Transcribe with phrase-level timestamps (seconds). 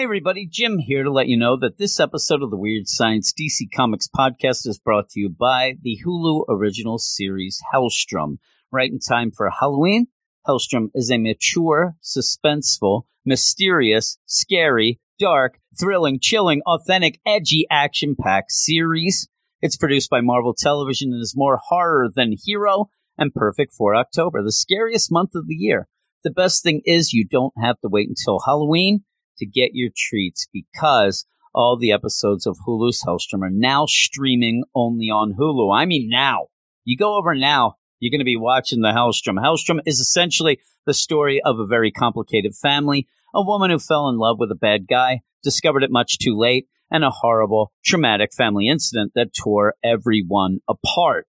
[0.00, 3.34] Hey, everybody, Jim here to let you know that this episode of the Weird Science
[3.38, 8.38] DC Comics podcast is brought to you by the Hulu original series Helstrom.
[8.72, 10.06] Right in time for Halloween,
[10.48, 19.28] Helstrom is a mature, suspenseful, mysterious, scary, dark, thrilling, chilling, authentic, edgy, action packed series.
[19.60, 22.86] It's produced by Marvel Television and is more horror than hero
[23.18, 25.88] and perfect for October, the scariest month of the year.
[26.24, 29.04] The best thing is you don't have to wait until Halloween
[29.40, 35.06] to get your treats because all the episodes of Hulu's Helstrom are now streaming only
[35.06, 35.76] on Hulu.
[35.76, 36.46] I mean, now.
[36.84, 39.38] You go over now, you're going to be watching the Helstrom.
[39.38, 44.16] Helstrom is essentially the story of a very complicated family, a woman who fell in
[44.16, 48.68] love with a bad guy, discovered it much too late, and a horrible, traumatic family
[48.68, 51.26] incident that tore everyone apart.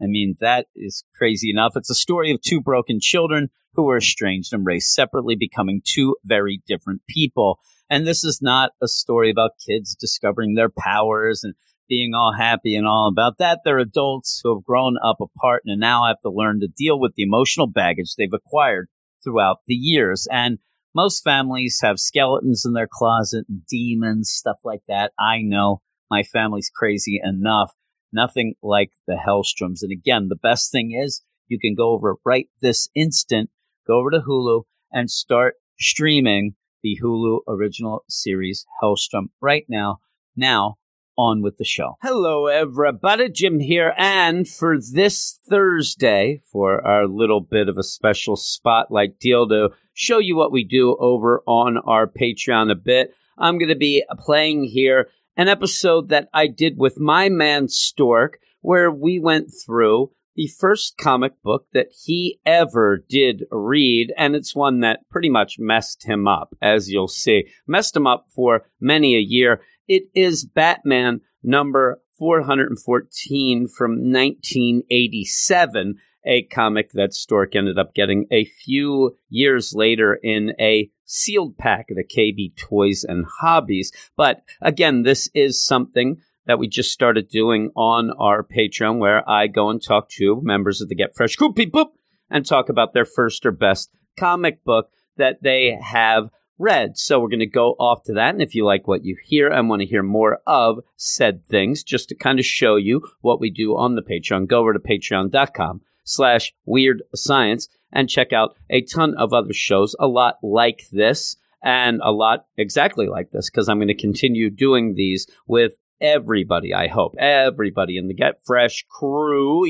[0.00, 1.72] I mean, that is crazy enough.
[1.76, 6.16] It's a story of two broken children who were estranged and raised separately, becoming two
[6.24, 7.60] very different people.
[7.90, 11.54] And this is not a story about kids discovering their powers and
[11.88, 13.60] being all happy and all about that.
[13.64, 17.14] They're adults who have grown up apart and now have to learn to deal with
[17.14, 18.88] the emotional baggage they've acquired
[19.24, 20.26] throughout the years.
[20.30, 20.58] And
[20.94, 25.12] most families have skeletons in their closet, demons, stuff like that.
[25.18, 27.72] I know my family's crazy enough.
[28.12, 29.82] Nothing like the Helstroms.
[29.82, 33.50] And again, the best thing is you can go over right this instant,
[33.86, 39.98] go over to Hulu and start streaming the Hulu original series Helstrom right now.
[40.36, 40.76] Now,
[41.18, 41.96] on with the show.
[42.00, 43.28] Hello, everybody.
[43.28, 43.92] Jim here.
[43.98, 50.18] And for this Thursday, for our little bit of a special spotlight deal to show
[50.18, 54.64] you what we do over on our Patreon a bit, I'm going to be playing
[54.64, 60.48] here an episode that I did with my man Stork, where we went through the
[60.48, 66.04] first comic book that he ever did read, and it's one that pretty much messed
[66.04, 67.46] him up, as you'll see.
[67.68, 69.62] Messed him up for many a year.
[69.86, 75.94] It is Batman number 414 from 1987,
[76.24, 81.86] a comic that Stork ended up getting a few years later in a sealed pack
[81.90, 83.92] at KB Toys and Hobbies.
[84.16, 89.46] But again, this is something that we just started doing on our Patreon, where I
[89.46, 91.92] go and talk to members of the Get Fresh Crew people
[92.30, 96.96] and talk about their first or best comic book that they have read.
[96.96, 98.34] So we're going to go off to that.
[98.34, 101.84] And if you like what you hear and want to hear more of said things,
[101.84, 104.78] just to kind of show you what we do on the Patreon, go over to
[104.78, 110.86] patreon.com slash weird science and check out a ton of other shows, a lot like
[110.90, 115.72] this and a lot exactly like this, because I'm going to continue doing these with
[116.00, 119.64] everybody, I hope, everybody in the Get Fresh crew.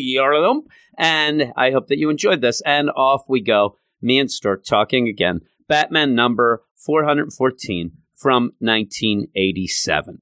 [0.99, 2.61] And I hope that you enjoyed this.
[2.63, 3.79] And off we go.
[4.01, 5.41] Me and Stork talking again.
[5.69, 10.21] Batman number 414 from 1987.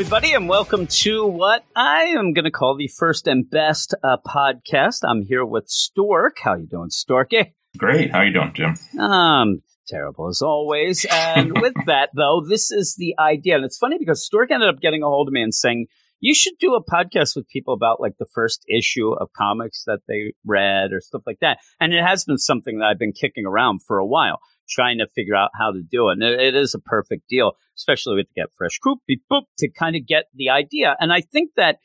[0.00, 4.16] Everybody, and welcome to what I am going to call the first and best uh,
[4.26, 5.00] podcast.
[5.04, 6.38] I'm here with Stork.
[6.42, 7.52] How you doing, Storky?
[7.76, 8.10] Great.
[8.10, 8.76] How you doing, Jim?
[8.98, 11.04] Um, terrible as always.
[11.04, 14.80] And with that, though, this is the idea, and it's funny because Stork ended up
[14.80, 15.84] getting a hold of me and saying
[16.18, 20.00] you should do a podcast with people about like the first issue of comics that
[20.08, 21.58] they read or stuff like that.
[21.78, 24.38] And it has been something that I've been kicking around for a while
[24.70, 26.12] trying to figure out how to do it.
[26.12, 29.00] And it, it is a perfect deal, especially with the Get Fresh Group
[29.30, 30.96] boop, to kind of get the idea.
[30.98, 31.78] And I think that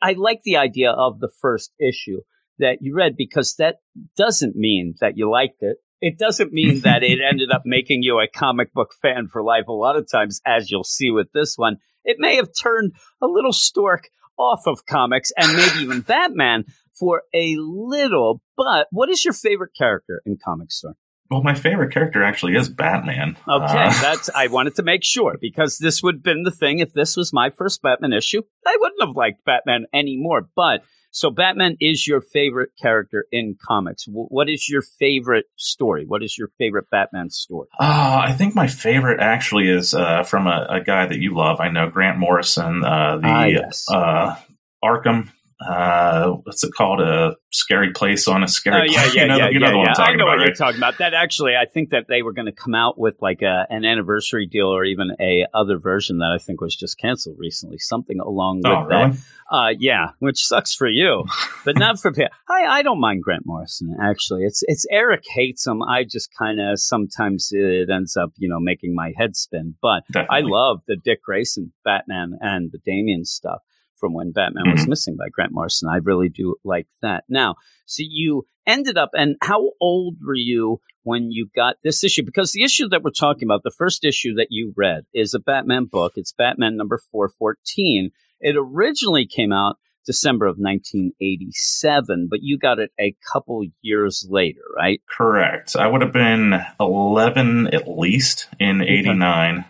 [0.00, 2.20] I like the idea of the first issue
[2.58, 3.76] that you read because that
[4.16, 5.76] doesn't mean that you liked it.
[6.00, 9.68] It doesn't mean that it ended up making you a comic book fan for life.
[9.68, 13.26] A lot of times, as you'll see with this one, it may have turned a
[13.26, 16.64] little stork off of comics and maybe even Batman
[16.98, 18.40] for a little.
[18.56, 20.94] But what is your favorite character in Comic Store?
[21.30, 23.36] Well, my favorite character actually is Batman.
[23.48, 26.78] Okay, uh, that's I wanted to make sure because this would have been the thing
[26.78, 28.42] if this was my first Batman issue.
[28.66, 30.48] I wouldn't have liked Batman anymore.
[30.54, 30.82] But
[31.16, 34.04] so Batman is your favorite character in comics.
[34.06, 36.04] what is your favorite story?
[36.06, 37.68] What is your favorite Batman story?
[37.80, 41.58] Uh, I think my favorite actually is uh, from a, a, guy that you love.
[41.58, 43.86] I know Grant Morrison, uh, the ah, yes.
[43.90, 44.36] Uh,
[44.84, 45.30] Arkham
[45.60, 47.00] uh, what's it called?
[47.00, 48.82] A scary place on a scary.
[48.82, 49.92] Oh yeah, yeah, you know, yeah, you know yeah, yeah.
[49.94, 50.98] Talking know about, what you're talking about.
[50.98, 53.84] That actually, I think that they were going to come out with like a, an
[53.84, 57.78] anniversary deal or even a other version that I think was just canceled recently.
[57.78, 59.12] Something along with Oh, really?
[59.12, 59.18] that.
[59.50, 61.24] Uh, yeah, which sucks for you,
[61.64, 62.26] but not for me.
[62.50, 64.42] I I don't mind Grant Morrison actually.
[64.42, 65.82] It's it's Eric hates him.
[65.82, 69.76] I just kind of sometimes it ends up you know making my head spin.
[69.80, 73.60] But I love the Dick Grayson Batman and the Damian stuff
[73.98, 74.88] from when Batman was Mhm.
[74.90, 75.88] missing by Grant Morrison.
[75.88, 77.24] I really do like that.
[77.28, 77.56] Now,
[77.86, 82.24] so you ended up, and how old were you when you got this issue?
[82.24, 85.38] Because the issue that we're talking about, the first issue that you read, is a
[85.38, 86.14] Batman book.
[86.16, 88.10] It's Batman number 414.
[88.40, 94.60] It originally came out December of 1987, but you got it a couple years later,
[94.76, 95.00] right?
[95.08, 95.76] Correct.
[95.76, 99.64] I would have been 11 at least in 89.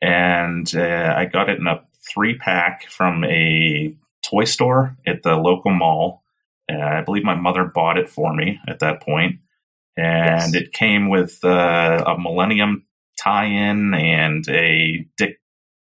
[0.00, 1.82] And uh, I got it in a
[2.12, 6.22] three pack from a toy store at the local mall.
[6.70, 9.36] Uh, I believe my mother bought it for me at that point.
[9.96, 10.54] And Yes.
[10.54, 12.86] it came with uh, a Millennium
[13.18, 15.40] tie in and a Dick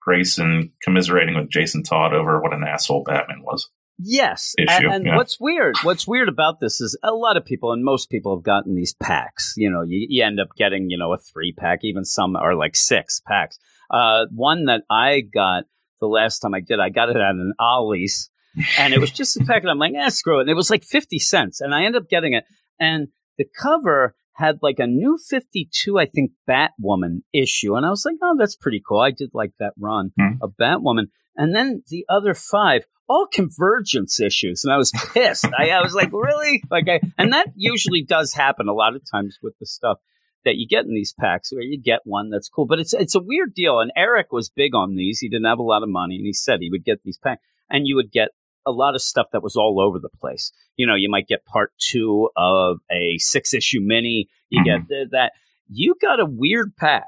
[0.01, 3.69] Grayson commiserating with Jason Todd over what an asshole Batman was.
[3.99, 4.55] Yes.
[4.57, 5.17] issue, and and yeah.
[5.17, 8.45] what's weird, what's weird about this is a lot of people and most people have
[8.45, 9.55] gotten these packs.
[9.57, 12.55] You know, you, you end up getting, you know, a three pack, even some are
[12.55, 13.59] like six packs.
[13.91, 15.65] Uh, one that I got
[16.01, 18.31] the last time I did, I got it at an Ollie's
[18.79, 20.43] and it was just a pack and I'm like, eh, screw it.
[20.43, 22.45] And it was like 50 cents and I ended up getting it.
[22.81, 27.75] And the cover had like a new 52, I think, Batwoman issue.
[27.75, 29.01] And I was like, oh, that's pretty cool.
[29.01, 30.35] I did like that run Hmm.
[30.43, 31.07] of Batwoman.
[31.37, 34.65] And then the other five, all convergence issues.
[34.65, 35.47] And I was pissed.
[35.59, 36.63] I, I was like, really?
[36.71, 39.99] Like, I, and that usually does happen a lot of times with the stuff
[40.45, 42.67] that you get in these packs where you get one that's cool.
[42.67, 43.81] But it's, it's a weird deal.
[43.81, 45.19] And Eric was big on these.
[45.19, 47.43] He didn't have a lot of money and he said he would get these packs
[47.69, 48.29] and you would get
[48.67, 50.53] a lot of stuff that was all over the place.
[50.77, 54.29] You know, you might get part two of a six issue mini.
[54.51, 54.89] You get mm-hmm.
[54.89, 55.33] th- that.
[55.71, 57.07] You got a weird pack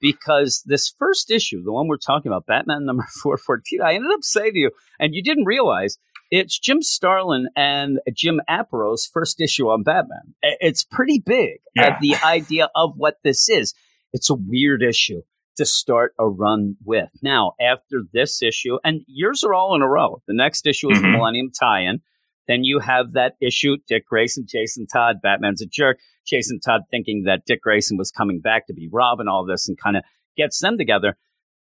[0.00, 4.22] because this first issue, the one we're talking about, Batman number 414, I ended up
[4.22, 5.98] saying to you, and you didn't realize
[6.32, 10.34] it's Jim Starlin and Jim Aparo's first issue on Batman.
[10.42, 11.58] It's pretty big.
[11.76, 11.88] Yeah.
[11.88, 13.74] Uh, the idea of what this is.
[14.14, 15.20] It's a weird issue
[15.58, 17.10] to start a run with.
[17.22, 20.22] Now, after this issue, and yours are all in a row.
[20.26, 21.12] The next issue is the Mhm.
[21.18, 22.00] Millennium tie-in.
[22.48, 25.98] Then you have that issue, Dick Grayson, Jason Todd, Batman's a jerk.
[26.26, 29.68] Jason Todd thinking that Dick Grayson was coming back to be Robin, and all this,
[29.68, 30.04] and kind of
[30.36, 31.16] gets them together.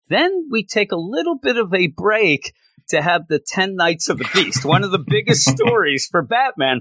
[0.09, 2.53] Then we take a little bit of a break
[2.89, 6.79] to have the 10 Nights of the Beast, one of the biggest stories for Batman.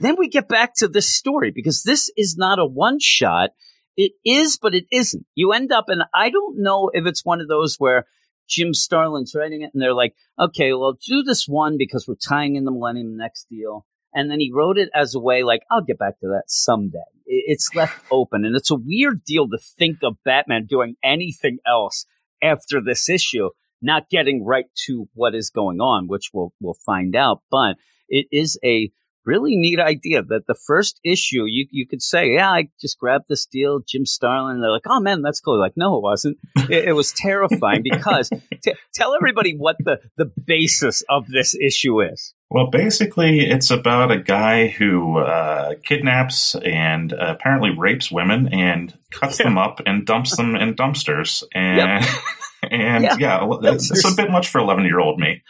[0.00, 3.50] Then we get back to this story because this is not a one shot.
[3.96, 5.26] It is, but it isn't.
[5.34, 8.06] You end up, and I don't know if it's one of those where
[8.48, 12.56] Jim Starlin's writing it and they're like, okay, well, do this one because we're tying
[12.56, 13.86] in the Millennium Next deal.
[14.14, 16.98] And then he wrote it as a way like, I'll get back to that someday.
[17.26, 18.44] It's left open.
[18.44, 22.06] And it's a weird deal to think of Batman doing anything else
[22.42, 23.50] after this issue,
[23.80, 27.42] not getting right to what is going on, which we'll, we'll find out.
[27.50, 27.76] But
[28.08, 28.90] it is a
[29.24, 33.26] really neat idea that the first issue you you could say, yeah, I just grabbed
[33.28, 34.56] this deal, Jim Starlin.
[34.56, 35.58] And they're like, oh man, that's cool.
[35.58, 36.38] Like, no, it wasn't.
[36.68, 38.30] It, it was terrifying because
[38.62, 42.34] t- tell everybody what the the basis of this issue is.
[42.54, 48.92] Well, basically, it's about a guy who uh, kidnaps and uh, apparently rapes women and
[49.10, 51.42] cuts them up and dumps them in dumpsters.
[51.54, 52.04] And
[52.70, 53.16] and Yeah.
[53.18, 55.42] yeah, it's, it's a bit much for eleven year old me.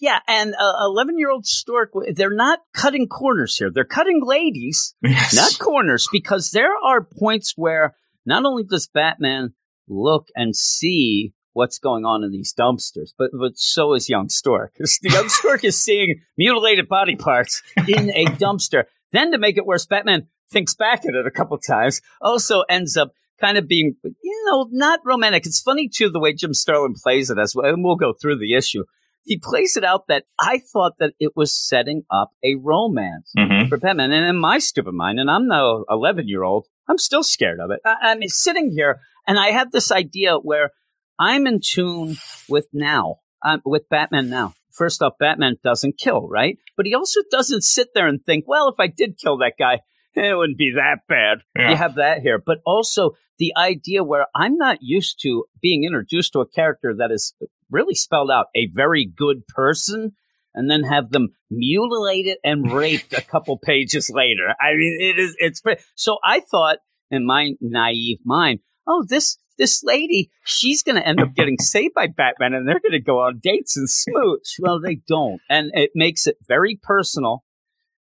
[0.00, 3.70] Yeah, and eleven year old stork, they're not cutting corners here.
[3.70, 5.34] They're cutting ladies, Yes.
[5.34, 7.94] not corners, because there are points where
[8.24, 9.52] not only does Batman
[9.88, 14.74] look and see what's going on in these dumpsters, but but so is young stork.
[15.02, 18.84] The young stork is seeing mutilated body parts in a dumpster.
[19.12, 22.00] Then to make it worse, Batman thinks back at it a couple times.
[22.20, 25.46] Also ends up kind of being, you know, not romantic.
[25.46, 28.38] It's funny too the way Jim Starlin plays it as well, and we'll go through
[28.38, 28.84] the issue.
[29.24, 33.68] He plays it out that I thought that it was setting up a romance hmm
[33.68, 34.12] for Batman.
[34.12, 37.70] And in my stupid mind, and I'm no 11 year old, I'm still scared of
[37.70, 37.80] it.
[37.84, 40.70] I, I'm sitting here and I have this idea where
[41.18, 42.16] I'm in tune
[42.48, 44.54] with now, um, with Batman now.
[44.72, 46.58] First off, Batman doesn't kill, right?
[46.76, 49.80] But he also doesn't sit there and think, well, if I did kill that guy,
[50.14, 51.38] it wouldn't be that bad.
[51.56, 51.70] Yeah.
[51.70, 52.42] You have that here.
[52.44, 57.10] But also the idea where I'm not used to being introduced to a character that
[57.10, 57.34] is
[57.70, 60.12] really spelled out a very good person
[60.54, 64.48] and then have them mutilated and raped a couple pages later.
[64.60, 65.62] I mean, it is, it's,
[65.94, 66.78] so I thought
[67.10, 71.94] in my naive mind, oh, this, this lady, she's going to end up getting saved
[71.94, 74.56] by Batman and they're going to go on dates and smooch.
[74.58, 75.40] Well, they don't.
[75.48, 77.44] And it makes it very personal.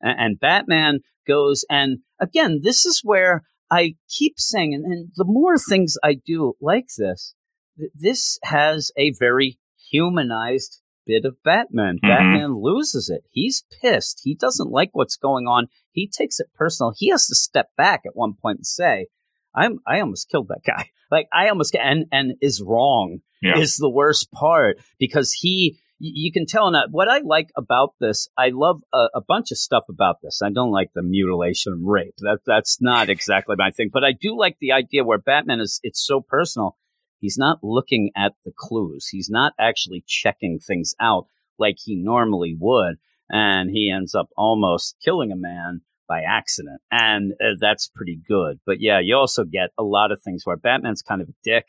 [0.01, 5.25] And, and Batman goes, and again, this is where I keep saying, and, and the
[5.25, 7.33] more things I do like this,
[7.77, 9.57] th- this has a very
[9.89, 11.95] humanized bit of Batman.
[11.95, 12.07] Mm-hmm.
[12.07, 13.23] Batman loses it.
[13.31, 14.21] He's pissed.
[14.23, 15.67] He doesn't like what's going on.
[15.91, 16.93] He takes it personal.
[16.95, 19.07] He has to step back at one point and say,
[19.55, 20.89] I'm I almost killed that guy.
[21.11, 23.59] Like I almost and and is wrong yeah.
[23.59, 28.27] is the worst part because he you can tell that what I like about this,
[28.37, 30.41] I love a, a, bunch of stuff about this.
[30.43, 32.15] I don't like the mutilation and rape.
[32.17, 35.79] That that's not exactly my thing, but I do like the idea where Batman is
[35.83, 36.75] it's so personal.
[37.19, 39.07] He's not looking at the clues.
[39.07, 42.95] He's not actually checking things out like he normally would,
[43.29, 48.59] and he ends up almost killing a man by accident, and uh, that's pretty good.
[48.65, 51.65] But yeah, you also get a lot of things where Batman's kind of a dick.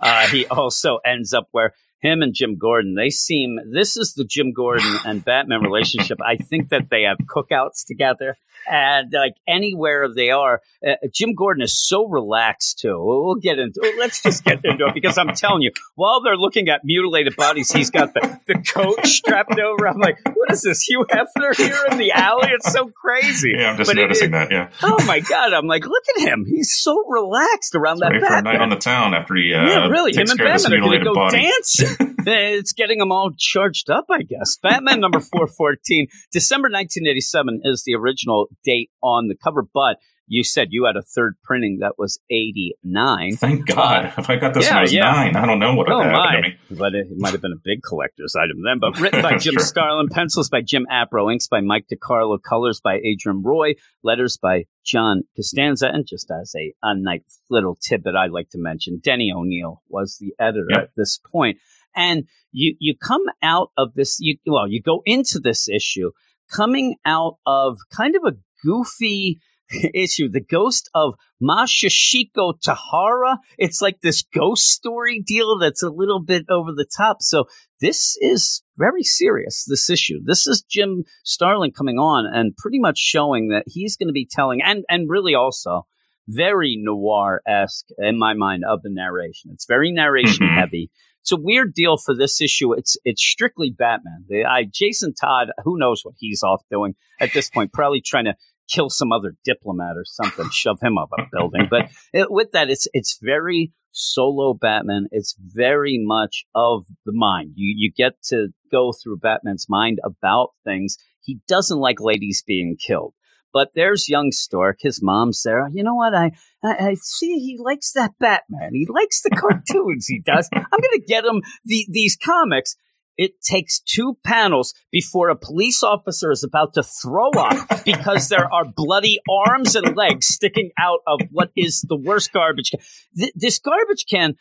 [0.00, 4.24] Uh, he also ends up where him and Jim Gordon, they seem this is the
[4.24, 6.18] Jim Gordon and Batman relationship.
[6.20, 8.36] I think that they have cookouts together
[8.70, 12.96] and like anywhere they are, uh, Jim Gordon is so relaxed too.
[12.98, 13.80] We'll, get into.
[13.98, 17.70] Let's just get into it because I'm telling you, while they're looking at mutilated bodies,
[17.72, 19.88] he's got the, the coat strapped over.
[19.88, 22.48] I'm like, what is this, Hugh Hefner here in the alley?
[22.52, 23.54] It's so crazy.
[23.56, 24.50] Yeah, I'm just but noticing that.
[24.52, 24.70] Yeah.
[24.82, 26.44] Oh my god, I'm like, look at him.
[26.46, 28.12] He's so relaxed around that.
[28.12, 29.52] for a night on the town after he.
[29.52, 30.12] Uh, yeah, really.
[30.12, 31.42] Him and Batman are going to go body.
[31.42, 32.14] dancing.
[32.26, 34.56] it's getting them all charged up, I guess.
[34.62, 40.68] Batman number 414, December 1987 is the original date on the cover, but you said
[40.70, 43.36] you had a third printing that was 89.
[43.36, 44.06] Thank God.
[44.06, 45.12] Uh, if I got this yeah, when I was yeah.
[45.12, 46.56] nine, I don't know what oh, happen to me.
[46.70, 48.78] But it, it might have been a big collector's item then.
[48.80, 49.62] But written by Jim sure.
[49.62, 54.64] Starlin, pencils by Jim Aparo, inks by Mike DeCarlo, colors by Adrienne Roy, letters by
[54.84, 55.88] John Costanza.
[55.92, 60.16] And just as a, a nice little tidbit I'd like to mention, Denny O'Neil was
[60.18, 60.78] the editor yep.
[60.84, 61.58] at this point.
[61.94, 66.10] And you, you come out of this, you, well, you go into this issue
[66.50, 69.40] coming out of kind of a goofy
[69.94, 73.38] issue, The Ghost of Masashiko Tahara.
[73.58, 77.18] It's like this ghost story deal that's a little bit over the top.
[77.20, 77.46] So
[77.80, 80.20] this is very serious, this issue.
[80.24, 84.28] This is Jim Starlin coming on and pretty much showing that he's going to be
[84.30, 85.86] telling, and, and really also
[86.28, 89.50] very noir esque in my mind of the narration.
[89.52, 90.58] It's very narration mm-hmm.
[90.58, 90.90] heavy.
[91.22, 92.74] It's a weird deal for this issue.
[92.74, 94.24] It's it's strictly Batman.
[94.28, 97.72] The, I, Jason Todd, who knows what he's off doing at this point?
[97.72, 98.34] Probably trying to
[98.68, 101.66] kill some other diplomat or something, shove him up a building.
[101.70, 105.06] But it, with that, it's it's very solo Batman.
[105.12, 107.52] It's very much of the mind.
[107.54, 110.98] You you get to go through Batman's mind about things.
[111.22, 113.14] He doesn't like ladies being killed.
[113.54, 115.70] But there's young Stork, his mom Sarah.
[115.72, 116.14] You know what?
[116.14, 116.32] I,
[116.62, 118.74] I, I see he likes that Batman.
[118.74, 120.06] He likes the cartoons.
[120.06, 120.48] he does.
[120.52, 122.76] I'm going to get him the, these comics
[123.16, 128.52] it takes two panels before a police officer is about to throw up because there
[128.52, 132.80] are bloody arms and legs sticking out of what is the worst garbage can.
[133.16, 134.34] Th- this garbage can,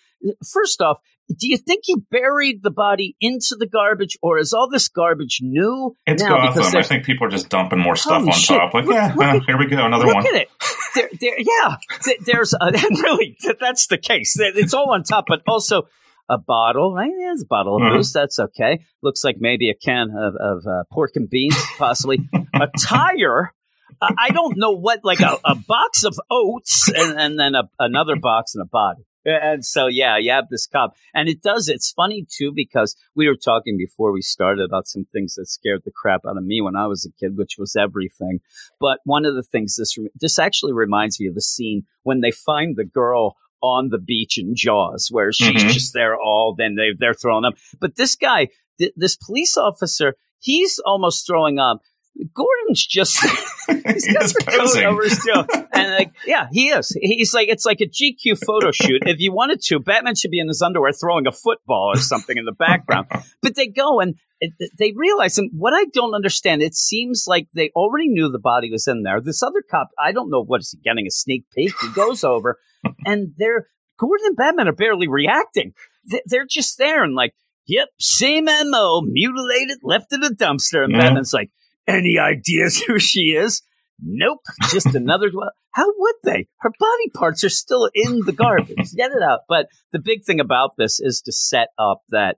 [0.51, 0.99] first off,
[1.29, 5.39] do you think he buried the body into the garbage, or is all this garbage
[5.41, 5.95] new?
[6.05, 6.51] It's now?
[6.51, 6.75] Gotham.
[6.75, 8.57] I think people are just dumping more stuff on shit.
[8.57, 8.73] top.
[8.73, 10.23] Like, look, yeah, look uh, at, here we go, another look one.
[10.23, 10.49] Look at it.
[10.95, 11.77] There, there, yeah,
[12.25, 14.35] there's a, really that's the case.
[14.37, 15.87] It's all on top, but also
[16.29, 17.11] a bottle, right?
[17.17, 17.97] There's a bottle of mm-hmm.
[17.97, 18.13] booze.
[18.13, 18.79] That's okay.
[19.01, 22.19] Looks like maybe a can of, of uh, pork and beans, possibly.
[22.53, 23.53] a tire.
[24.01, 27.63] Uh, I don't know what, like a, a box of oats and, and then a,
[27.79, 29.03] another box and a body.
[29.25, 33.27] And so, yeah, you have this cop, And it does, it's funny too, because we
[33.27, 36.61] were talking before we started about some things that scared the crap out of me
[36.61, 38.39] when I was a kid, which was everything.
[38.79, 42.31] But one of the things this, this actually reminds me of the scene when they
[42.31, 45.69] find the girl on the beach in Jaws, where she's mm-hmm.
[45.69, 47.53] just there all, then they, they're throwing up.
[47.79, 51.79] But this guy, th- this police officer, he's almost throwing up.
[52.33, 53.19] Gordon's just
[53.67, 55.27] he's got the coat over his
[55.73, 56.95] and like yeah, he is.
[57.01, 59.03] He's like it's like a GQ photo shoot.
[59.05, 62.37] If you wanted to, Batman should be in his underwear throwing a football or something
[62.37, 63.07] in the background.
[63.41, 67.47] but they go and uh, they realize, and what I don't understand, it seems like
[67.53, 69.19] they already knew the body was in there.
[69.19, 71.73] This other cop, I don't know what is he getting a sneak peek.
[71.81, 72.59] He goes over,
[73.05, 73.67] and they're
[73.97, 75.73] Gordon and Batman are barely reacting.
[76.25, 77.33] They're just there and like,
[77.65, 80.83] yep, same MO, mutilated, left in a dumpster.
[80.83, 81.49] And Batman's like,
[81.87, 83.61] any ideas who she is?
[84.01, 85.31] Nope, just another.
[85.71, 86.47] How would they?
[86.59, 88.93] Her body parts are still in the garbage.
[88.95, 89.41] Get it out.
[89.47, 92.37] But the big thing about this is to set up that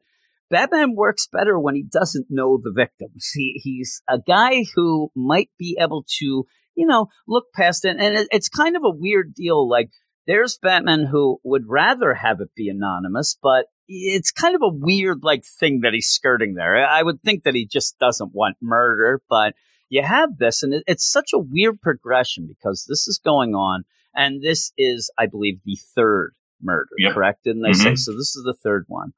[0.49, 3.31] Batman works better when he doesn't know the victims.
[3.33, 7.97] He, he's a guy who might be able to, you know, look past it.
[7.99, 9.67] And it, it's kind of a weird deal.
[9.67, 9.89] Like
[10.27, 15.19] there's Batman who would rather have it be anonymous, but it's kind of a weird
[15.23, 16.85] like thing that he's skirting there.
[16.85, 19.53] I would think that he just doesn't want murder, but
[19.89, 23.83] you have this, and it's such a weird progression because this is going on,
[24.15, 26.89] and this is, I believe, the third murder.
[26.97, 27.13] Yep.
[27.13, 27.43] Correct?
[27.43, 27.81] Didn't they mm-hmm.
[27.81, 28.13] say so?
[28.13, 29.13] This is the third one,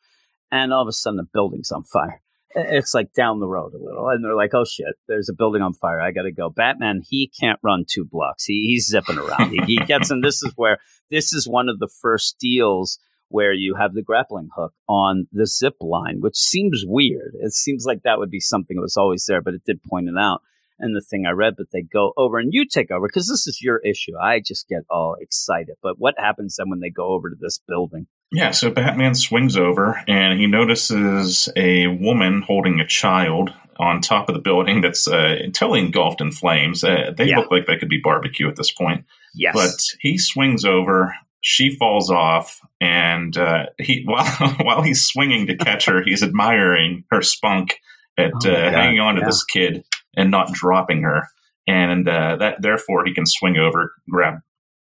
[0.51, 2.21] and all of a sudden the building's on fire.
[2.55, 5.61] It's like down the road a little, and they're like, "Oh shit, there's a building
[5.61, 6.01] on fire.
[6.01, 8.45] I got to go." Batman, he can't run two blocks.
[8.45, 9.51] He, he's zipping around.
[9.51, 10.79] he, he gets, and this is where
[11.11, 15.45] this is one of the first deals where you have the grappling hook on the
[15.45, 17.33] zip line, which seems weird.
[17.39, 20.07] It seems like that would be something that was always there, but it did point
[20.07, 20.41] it out
[20.79, 21.55] And the thing I read.
[21.57, 24.17] But they go over and you take over because this is your issue.
[24.17, 25.75] I just get all excited.
[25.81, 28.07] But what happens then when they go over to this building?
[28.31, 34.27] Yeah, so Batman swings over and he notices a woman holding a child on top
[34.27, 36.83] of the building that's uh, totally engulfed in flames.
[36.83, 37.37] Uh, they yeah.
[37.37, 39.05] look like they could be barbecue at this point.
[39.33, 39.53] Yes.
[39.53, 41.15] But he swings over
[41.49, 44.25] she falls off, and uh, he while
[44.61, 47.79] while he's swinging to catch her, he's admiring her spunk
[48.17, 49.27] at oh uh, hanging on to yeah.
[49.27, 49.85] this kid
[50.17, 51.29] and not dropping her,
[51.65, 54.39] and uh, that therefore he can swing over, grab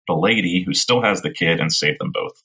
[0.08, 2.44] the lady who still has the kid, and save them both.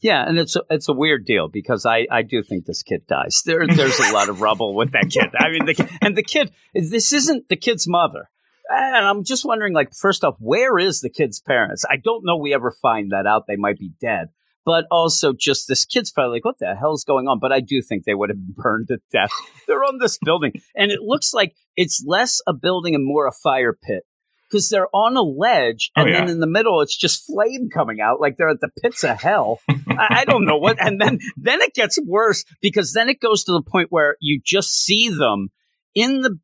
[0.00, 3.06] Yeah, and it's a, it's a weird deal because I, I do think this kid
[3.06, 3.42] dies.
[3.46, 5.30] There there's a lot of rubble with that kid.
[5.38, 8.28] I mean, the, and the kid this isn't the kid's mother.
[8.68, 11.84] And I'm just wondering, like, first off, where is the kid's parents?
[11.88, 13.44] I don't know we ever find that out.
[13.46, 14.28] They might be dead.
[14.64, 17.40] But also, just this kid's probably like, what the hell's going on?
[17.40, 19.32] But I do think they would have burned to death.
[19.66, 20.52] They're on this building.
[20.76, 24.04] And it looks like it's less a building and more a fire pit
[24.52, 26.20] because they're on a ledge oh, and oh, yeah.
[26.20, 29.18] then in the middle it's just flame coming out like they're at the pits of
[29.18, 33.18] hell I, I, don't know what and then then it gets worse because then it
[33.18, 35.48] goes to the point where you just see them
[35.94, 36.38] in the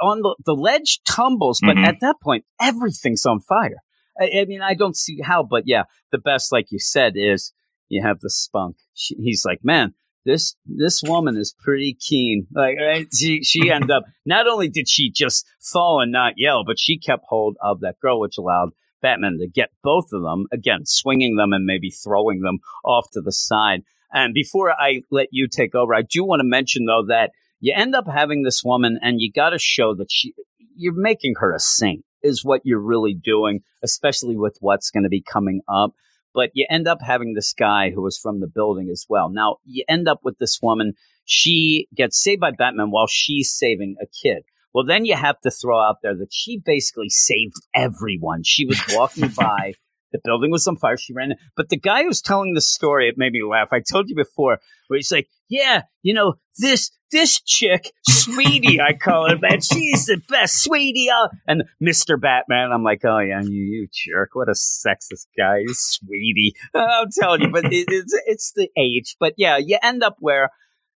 [0.00, 1.84] on the, the ledge tumbles, but mm-hmm.
[1.84, 3.82] at that point, everything's on fire.
[4.20, 7.52] I, I, mean, I don't see how, but yeah, the best, like you said, is
[7.88, 8.76] you have the spunk.
[8.94, 9.94] She, he's like, man,
[10.24, 12.46] this this woman is pretty keen.
[12.54, 13.06] Like right?
[13.12, 16.98] she she ended up not only did she just fall and not yell, but she
[16.98, 18.70] kept hold of that girl, which allowed
[19.00, 23.20] Batman to get both of them again, swinging them and maybe throwing them off to
[23.20, 23.82] the side.
[24.12, 27.72] And before I let you take over, I do want to mention though that you
[27.74, 30.34] end up having this woman and you got to show that she,
[30.76, 35.08] you're making her a saint is what you're really doing, especially with what's going to
[35.08, 35.94] be coming up.
[36.34, 39.28] But you end up having this guy who was from the building as well.
[39.30, 40.94] Now you end up with this woman.
[41.24, 44.42] She gets saved by Batman while she's saving a kid.
[44.74, 48.42] Well, then you have to throw out there that she basically saved everyone.
[48.42, 49.74] She was walking by
[50.12, 50.96] the building was on fire.
[50.96, 51.34] She ran.
[51.56, 53.68] But the guy who's telling the story, it made me laugh.
[53.72, 58.94] I told you before, where he's like, "Yeah, you know this this chick, Sweetie, I
[58.94, 59.60] call her, man.
[59.60, 61.28] She's the best, Sweetie." Uh.
[61.46, 64.30] And Mister Batman, I'm like, "Oh yeah, you, you jerk!
[64.34, 69.16] What a sexist guy, Sweetie." I'm telling you, but it, it's it's the age.
[69.18, 70.50] But yeah, you end up where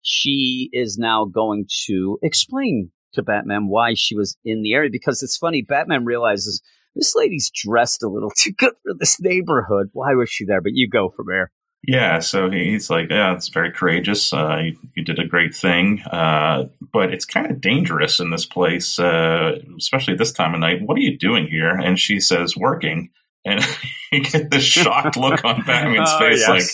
[0.03, 5.22] she is now going to explain to Batman why she was in the area because
[5.22, 5.62] it's funny.
[5.62, 6.62] Batman realizes
[6.94, 9.88] this lady's dressed a little too good for this neighborhood.
[9.92, 10.61] Why was she there?
[10.61, 11.50] But you go from there.
[11.85, 14.33] Yeah, so he's like, yeah, it's very courageous.
[14.33, 18.46] Uh, you, you, did a great thing, uh, but it's kind of dangerous in this
[18.46, 20.83] place, uh, especially this time of night.
[20.83, 21.70] What are you doing here?
[21.70, 23.11] And she says, working.
[23.44, 23.61] And
[24.12, 26.48] you get this shocked look on Batman's oh, face, yes.
[26.48, 26.64] like,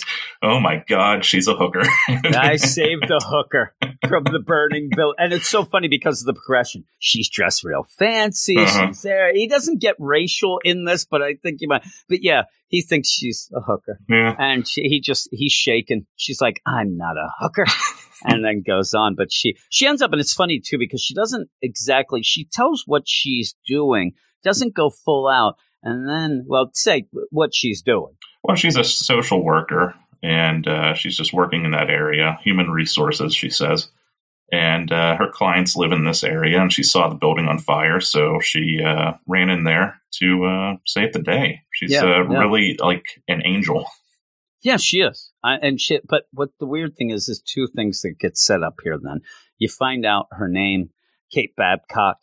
[0.43, 3.73] "Oh my god, she's a hooker." I saved the hooker
[4.07, 6.85] from the burning building, and it's so funny because of the progression.
[6.99, 8.57] She's dressed real fancy.
[8.57, 8.87] Uh-huh.
[8.87, 9.33] She's there.
[9.33, 11.85] He doesn't get racial in this, but I think you might.
[12.07, 14.35] But yeah, he thinks she's a hooker, yeah.
[14.37, 16.05] and she, he just he's shaken.
[16.17, 17.65] She's like, "I'm not a hooker."
[18.25, 19.15] and then goes on.
[19.15, 22.21] But she she ends up, and it's funny too because she doesn't exactly.
[22.21, 27.81] She tells what she's doing, doesn't go full out, and then, well, say what she's
[27.81, 28.15] doing.
[28.43, 33.33] Well, she's a social worker, and uh, she's just working in that area, human resources,
[33.35, 33.89] she says.
[34.51, 37.99] And uh, her clients live in this area, and she saw the building on fire,
[37.99, 41.61] so she uh, ran in there to uh, save the day.
[41.71, 42.39] She's yeah, uh, yeah.
[42.39, 43.85] really like an angel.
[44.61, 45.31] Yeah, she is.
[45.43, 48.63] I, and she, but what the weird thing is, is two things that get set
[48.63, 48.97] up here.
[49.01, 49.21] Then
[49.57, 50.89] you find out her name,
[51.31, 52.17] Kate Babcock,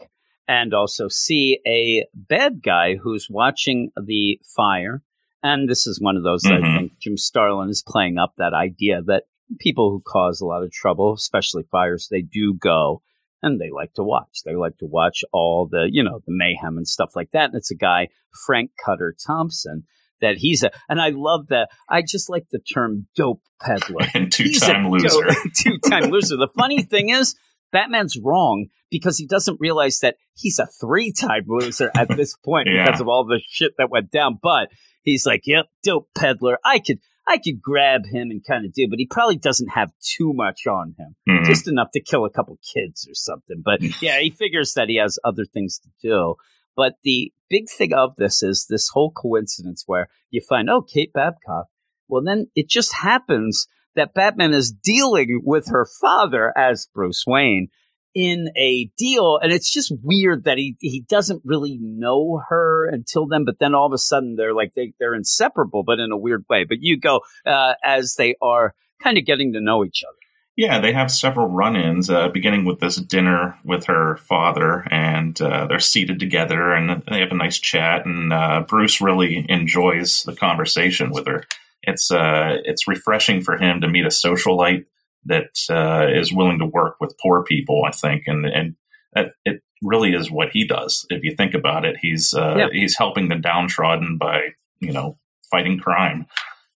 [0.49, 5.03] and also see a bad guy who's watching the fire.
[5.43, 6.65] And this is one of those mm-hmm.
[6.65, 9.25] I think Jim Starlin is playing up that idea that
[9.59, 13.03] people who cause a lot of trouble, especially fires, they do go
[13.43, 14.41] and they like to watch.
[14.45, 17.47] They like to watch all the, you know, the mayhem and stuff like that.
[17.47, 18.09] And it's a guy,
[18.47, 19.85] Frank Cutter Thompson,
[20.21, 21.69] that he's a, and I love that.
[21.89, 24.07] I just like the term dope peddler.
[24.15, 25.29] and two time loser.
[25.55, 26.37] two time loser.
[26.37, 27.35] The funny thing is,
[27.77, 32.69] Batman's wrong because he doesn't realize that he's a three time loser at this point
[32.71, 32.85] yeah.
[32.87, 34.39] because of all the shit that went down.
[34.43, 34.69] But
[35.03, 36.59] he's like, "Yep, dope peddler.
[36.65, 39.91] I could I could grab him and kind of do, but he probably doesn't have
[40.01, 41.45] too much on him, Mhm.
[41.45, 43.63] just enough to kill a couple kids or something.
[43.65, 46.37] But yeah, he figures that he has other things to do.
[46.77, 51.13] But the big thing of this is this whole coincidence where you find, oh, Kate
[51.13, 51.67] Babcock.
[52.09, 57.69] Well, then it just happens that Batman is dealing with her father as Bruce Wayne
[58.15, 59.39] in a deal.
[59.43, 63.75] And it's just weird that he, he doesn't really know her until then, but then
[63.75, 66.65] all of a sudden they're like, they, they're inseparable, but in a weird way.
[66.65, 70.17] But you go, uh, as they are kind of getting to know each other.
[70.57, 75.67] Yeah, they have several run-ins, uh, beginning with this dinner with her father, and uh,
[75.67, 78.07] they're seated together and they have a nice chat.
[78.07, 81.45] And uh, Bruce really enjoys the conversation with her.
[81.87, 84.85] It's uh, it's refreshing for him to meet a socialite
[85.27, 87.83] that uh, is willing to work with poor people.
[87.87, 88.77] I think, and and
[89.15, 91.07] that it really is what he does.
[91.11, 92.69] If you think about it, he's uh, Yeah.
[92.73, 94.41] he's helping the downtrodden by
[94.81, 95.19] you know
[95.51, 96.27] fighting crime.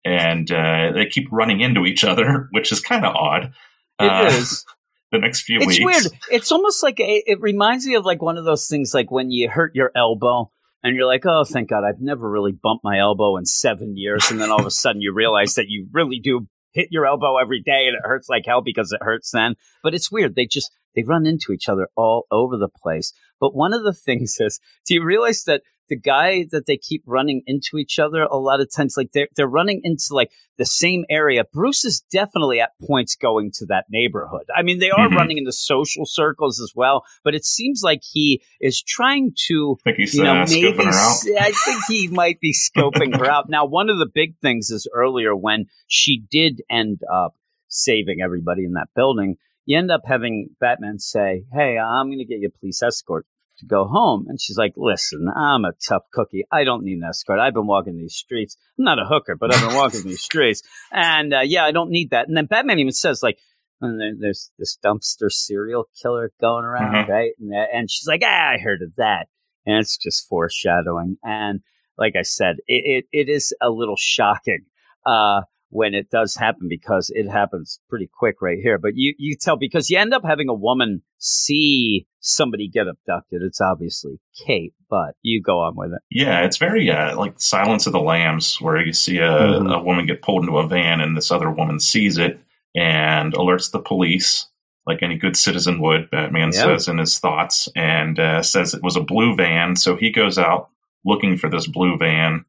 [0.06, 3.52] And uh, they keep running into each other, which is kind of odd.
[4.00, 4.66] It is.
[4.68, 4.74] Uh,
[5.12, 5.80] the next few It's weeks.
[5.80, 6.22] It's weird.
[6.32, 9.32] It's almost like it, it reminds me of like one of those things like when
[9.32, 10.52] you hurt your elbow
[10.84, 14.32] and you're like, oh, thank God, I've never really bumped my elbow in seven years.
[14.32, 17.38] And then all of a sudden you realize that you really do hit your elbow
[17.38, 19.56] every day and it hurts like hell because it hurts then.
[19.84, 20.36] But it's weird.
[20.36, 23.14] They just, they run into each other all over the place.
[23.40, 27.04] But one of the things is, do you realize that the guy that they keep
[27.06, 30.66] running into each other a lot of times, like they're, they're running into like the
[30.66, 31.44] same area.
[31.52, 34.46] Bruce is definitely at points going to that neighborhood.
[34.56, 35.16] I mean, they are Mhm.
[35.16, 39.90] running into social circles as well, but it seems like he is trying to I
[39.90, 41.42] think he's you know, uh, maybe scoping her out.
[41.42, 43.50] I think he might be scoping her out.
[43.50, 47.36] Now, one of the big things is earlier when she did end up
[47.68, 52.26] saving everybody in that building, you end up having Batman say, Hey, I'm going to
[52.26, 53.26] get you a police escort
[53.60, 54.26] to go home.
[54.28, 56.46] And she's like, Listen, I'm a tough cookie.
[56.52, 57.40] I don't need an escort.
[57.40, 58.58] I've been walking these streets.
[58.78, 60.62] I'm not a hooker, but I've been walking these streets.
[60.92, 62.28] And uh, yeah, I don't need that.
[62.28, 63.38] And then Batman even says, like,
[63.82, 67.08] and there's this dumpster serial killer going around, Mhm.
[67.08, 67.32] right?
[67.40, 69.28] And, uh, and she's like, ah, I heard of that
[69.66, 71.18] and it's just foreshadowing.
[71.24, 71.62] And
[71.98, 74.66] like I said, it, it, it is a little shocking
[75.06, 78.78] uh, when it does happen because it happens pretty quick right here.
[78.78, 83.42] But you you tell because you end up having a woman see somebody get abducted.
[83.44, 86.02] It's obviously Kate, but you go on with it.
[86.10, 89.74] Yeah, it's very uh, like Silence of the Lambs, where you see a, Mhm.
[89.80, 92.40] a woman get pulled into a van and this other woman sees it
[92.76, 94.48] and alerts the police,
[94.86, 96.64] like any good citizen would, Batman Yeah.
[96.64, 99.76] says in his thoughts, and uh, says it was a blue van.
[99.76, 100.70] So he goes out
[101.06, 102.46] looking for this blue van,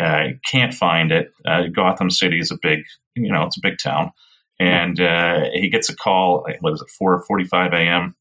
[0.00, 1.32] uh, can't find it.
[1.44, 2.80] Uh, Gotham City is a big,
[3.14, 4.12] you know, it's a big town.
[4.58, 6.46] And uh, he gets a call.
[6.60, 6.88] What is it?
[6.88, 8.16] Four forty-five a.m.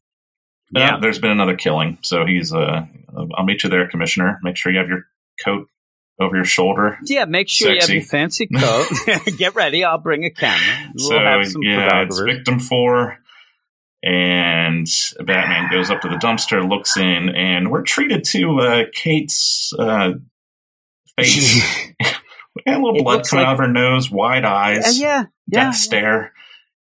[0.71, 0.95] Yeah.
[0.95, 1.97] Uh, there's been another killing.
[2.01, 2.85] So he's, uh,
[3.37, 4.39] I'll meet you there, Commissioner.
[4.43, 5.05] Make sure you have your
[5.43, 5.69] coat
[6.19, 6.97] over your shoulder.
[7.05, 7.93] Yeah, make sure Sexy.
[7.93, 8.87] you have your fancy coat.
[9.37, 9.83] Get ready.
[9.83, 10.91] I'll bring a camera.
[10.95, 13.17] We'll so have some yeah, it's victim four.
[14.03, 14.87] And
[15.19, 20.11] Batman goes up to the dumpster, looks in, and we're treated to uh, Kate's uh,
[21.17, 21.91] face.
[22.65, 25.23] and a little It blood coming like- out of her nose, wide Uh, eyes, yeah,
[25.49, 25.71] death yeah.
[25.71, 26.33] stare.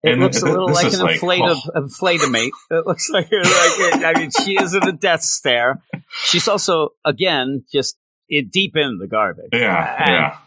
[0.03, 1.61] It And looks a little like an like, inflate oh.
[1.77, 2.51] inflatomate.
[2.71, 5.81] It looks like, like I mean, she is in a death stare.
[6.25, 9.49] She's also, again, just it, deep in the garbage.
[9.53, 10.37] Yeah, and, yeah.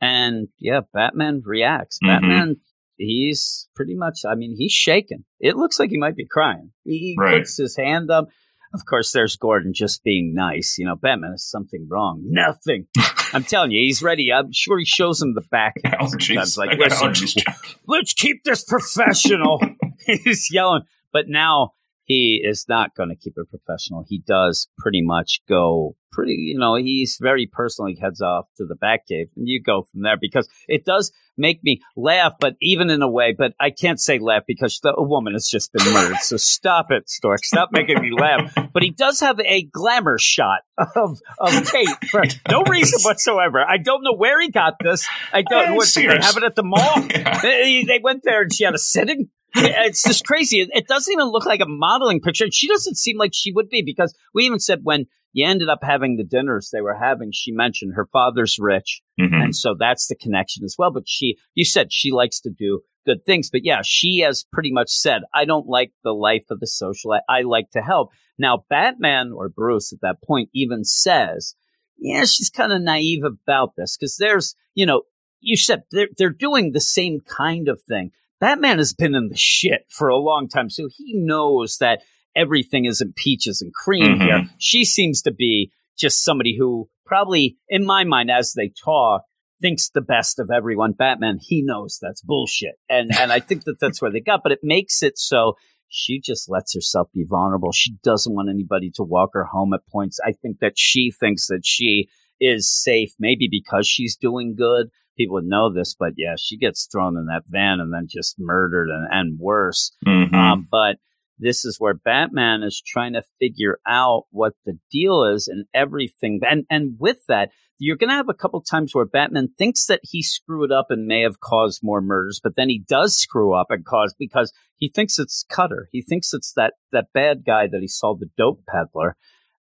[0.00, 1.98] And yeah, Batman reacts.
[2.02, 2.06] Mhm.
[2.08, 2.56] Batman,
[2.96, 5.24] he's pretty much, I mean, he's shaking.
[5.40, 6.70] It looks like he might be crying.
[6.84, 7.40] He, he Right.
[7.40, 8.28] puts his hand up.
[8.74, 10.76] Of course, there's Gordon just being nice.
[10.78, 12.22] You know, Batman has something wrong.
[12.26, 12.86] Nothing.
[13.34, 14.32] I'm telling you, he's ready.
[14.32, 15.74] I'm sure he shows him the back.
[15.84, 16.26] Oh, allergies.
[16.26, 17.76] Sometimes, like, I got listen, oh, allergies.
[17.86, 19.60] Let's keep this professional.
[20.06, 20.82] He's yelling.
[21.12, 21.72] But now
[22.12, 24.04] he is not going to keep it professional.
[24.06, 28.74] He does pretty much go pretty, you know, he's very personally heads off to the
[28.74, 32.90] back cave and you go from there because it does make me laugh, but even
[32.90, 35.90] in a way, but I can't say laugh because the a woman has just been
[35.90, 36.18] murdered.
[36.18, 37.46] So stop it, Stork.
[37.46, 38.52] Stop making me laugh.
[38.72, 43.62] But he does have a glamour shot of, of Kate for no reason whatsoever.
[43.62, 45.06] I don't know where he got this.
[45.30, 45.74] I don't know.
[45.74, 47.06] What, did they have it at the mall?
[47.10, 47.40] Yeah.
[47.42, 49.28] they, they went there and she had a sitting.
[49.54, 50.60] It's just crazy.
[50.60, 52.46] It, it doesn't even look like a modeling picture.
[52.50, 55.80] She doesn't seem like she would be because we even said when you ended up
[55.82, 59.02] having the dinners they were having, she mentioned her father's rich.
[59.20, 59.44] Mhm.
[59.44, 60.90] And so that's the connection as well.
[60.90, 63.50] But she, you said she likes to do good things.
[63.50, 67.22] But yeah, she has pretty much said, I don't like the life of the socialite.
[67.28, 68.10] I like to help.
[68.38, 71.54] Now, Batman or Bruce at that point even says,
[71.98, 75.02] yeah, she's kind of naive about this because there's, you know,
[75.40, 78.12] you said they're, they're doing the same kind of thing.
[78.42, 80.68] Batman has been in the shit for a long time.
[80.68, 82.00] So he knows that
[82.34, 84.22] everything isn't peaches and cream Mhm.
[84.24, 84.50] here.
[84.58, 89.22] She seems to be just somebody who probably, in my mind, as they talk,
[89.60, 90.90] thinks the best of everyone.
[90.90, 92.74] Batman, he knows that's bullshit.
[92.90, 95.54] And, and I think that that's where they got, but it makes it so
[95.86, 97.70] she just lets herself be vulnerable.
[97.70, 100.18] She doesn't want anybody to walk her home at points.
[100.24, 102.08] I think that she thinks that she
[102.40, 104.88] is safe, maybe because she's doing good.
[105.16, 108.36] People would know this, but yeah, she gets thrown in that van and then just
[108.38, 109.92] murdered and, and worse.
[110.06, 110.32] Mhm.
[110.32, 110.96] Um, but
[111.38, 116.40] this is where Batman is trying to figure out what the deal is and everything.
[116.48, 120.00] And and with that, you're going to have a couple times where Batman thinks that
[120.04, 123.66] he screwed up and may have caused more murders, but then he does screw up
[123.70, 125.88] and cause because he thinks it's Cutter.
[125.90, 129.16] He thinks it's that that bad guy that he saw the dope peddler.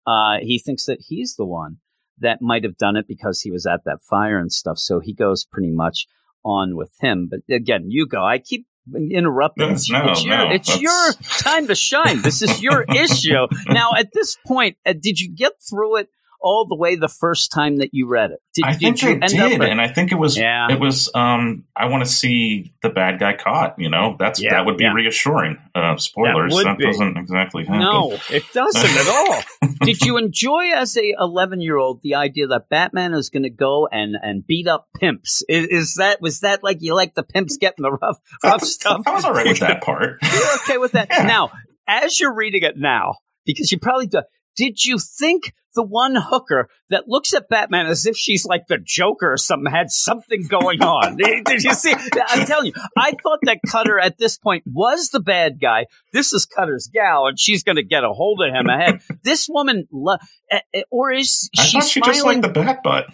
[0.05, 1.77] Uh, he thinks that he's the one
[2.21, 4.77] that might have done it because he was at that fire and stuff.
[4.77, 6.07] So he goes pretty much
[6.43, 7.29] on with him.
[7.29, 8.23] But again, you go.
[8.23, 9.67] I keep interrupting.
[9.67, 12.21] No, It's, no, your, no, it's your time to shine.
[12.21, 13.47] This is your issue.
[13.67, 16.09] Now, at this point, uh, did you get through it
[16.41, 18.39] all the way the first time that you read it?
[18.53, 20.67] Did, I think did you I did, and I think it was Yeah.
[20.71, 21.09] it was.
[21.13, 23.75] Um, I want to see the bad guy caught.
[23.77, 24.93] You know, that's Yeah, that would be yeah.
[24.93, 25.57] reassuring.
[25.75, 26.53] Uh, spoilers.
[26.53, 27.81] would That, doesn't exactly happen.
[27.81, 29.69] no, it doesn't at all.
[29.85, 33.49] Did you enjoy as a 11 year old the idea that Batman is going to
[33.49, 35.43] go and, and beat up pimps?
[35.47, 39.01] Is, is that was that like you like the pimps getting the rough rough stuff?
[39.05, 40.17] I was all right with that part.
[40.21, 41.23] You're okay with that Yeah.
[41.23, 41.51] now?
[41.87, 44.21] As you're reading it now, because you probably do.
[44.55, 48.77] Did you think the one hooker that looks at Batman as if she's like the
[48.83, 51.17] Joker or something had something going on?
[51.45, 51.93] did, you see?
[52.27, 55.85] I'm telling you, I thought that Cutter at this point was the bad guy.
[56.11, 59.01] This is Cutter's gal, and she's going to get a hold of him ahead.
[59.23, 60.17] This woman, lo-
[60.49, 62.13] eh, eh, or is I she thought she smiling?
[62.13, 63.05] just liked the bat butt.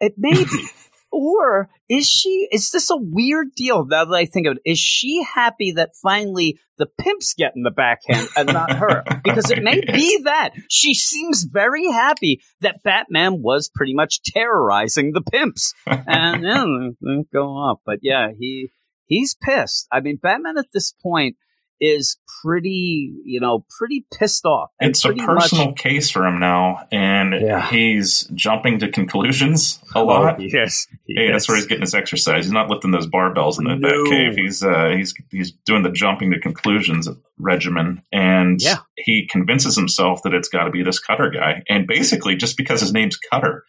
[0.00, 0.68] It may be.
[1.14, 4.70] Or is she, is this a weird deal now that I think of it?
[4.70, 9.04] Is she happy that finally the pimp's get in the backhand and not her?
[9.24, 10.50] Because it may be that.
[10.68, 15.72] She seems very happy that Batman was pretty much terrorizing the pimps.
[15.86, 17.78] And yeah, go off.
[17.86, 18.70] But yeah, he,
[19.06, 19.86] he's pissed.
[19.90, 21.36] I mean, Batman at this point
[21.80, 24.70] is pretty, you know, pretty pissed off.
[24.80, 27.68] and It's a pretty much- personal case for him now, and Yeah.
[27.70, 30.36] he's jumping to conclusions a lot.
[30.38, 30.86] Oh, yes.
[31.06, 32.44] Hey, that's where he's getting his exercise.
[32.44, 33.88] He's not lifting those barbells in the No.
[34.04, 34.36] back cave.
[34.36, 37.08] He's uh, he's he's doing the jumping to conclusions
[37.38, 38.78] regimen, and Yeah.
[38.96, 41.62] he convinces himself that it's got to be this Cutter guy.
[41.68, 43.64] And basically, just because his name's Cutter,